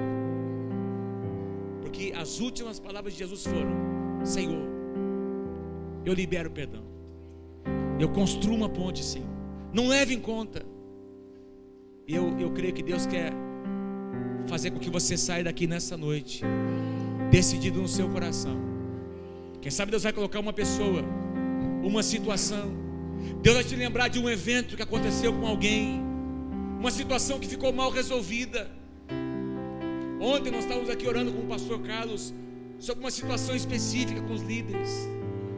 [1.83, 3.75] Porque as últimas palavras de Jesus foram:
[4.25, 4.65] Senhor,
[6.05, 6.83] eu libero perdão.
[8.01, 9.29] Eu construo uma ponte, Senhor.
[9.73, 10.67] Não leve em conta.
[12.09, 13.33] Eu, eu creio que Deus quer
[14.49, 16.43] fazer com que você saia daqui nessa noite,
[17.31, 18.59] decidido no seu coração.
[19.61, 21.05] Quem sabe Deus vai colocar uma pessoa,
[21.85, 22.67] uma situação.
[23.43, 26.08] Deus vai te lembrar de um evento que aconteceu com alguém
[26.79, 28.71] uma situação que ficou mal resolvida.
[30.21, 32.33] Ontem nós estávamos aqui orando com o pastor Carlos
[32.79, 35.09] sobre uma situação específica com os líderes.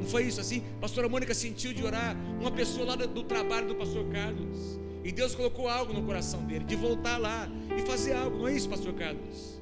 [0.00, 0.62] Não foi isso assim?
[0.78, 4.78] A pastora Mônica sentiu de orar uma pessoa lá do trabalho do pastor Carlos.
[5.04, 8.38] E Deus colocou algo no coração dele, de voltar lá e fazer algo.
[8.38, 9.60] Não é isso, pastor Carlos?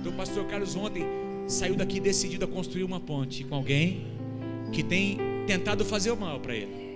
[0.00, 1.04] Então o pastor Carlos ontem
[1.46, 4.06] saiu daqui decidido a construir uma ponte com alguém
[4.72, 6.91] que tem tentado fazer o mal para ele.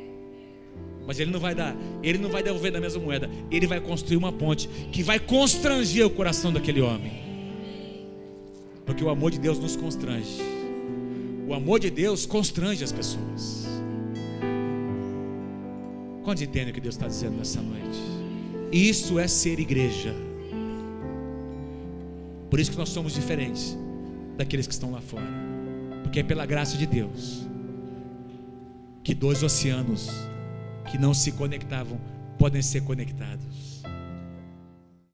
[1.07, 3.31] Mas ele não vai dar, ele não vai devolver da mesma moeda.
[3.51, 7.13] Ele vai construir uma ponte que vai constranger o coração daquele homem.
[8.85, 10.41] Porque o amor de Deus nos constrange.
[11.47, 13.67] O amor de Deus constrange as pessoas.
[16.25, 18.01] Quantos entendem o que Deus está dizendo nessa noite?
[18.73, 20.13] Isso é ser igreja.
[22.51, 23.77] Por isso que nós somos diferentes
[24.37, 25.27] daqueles que estão lá fora.
[26.03, 27.47] Porque é pela graça de Deus
[29.05, 30.11] que dois oceanos
[30.87, 31.99] que não se conectavam
[32.39, 33.76] podem ser conectados.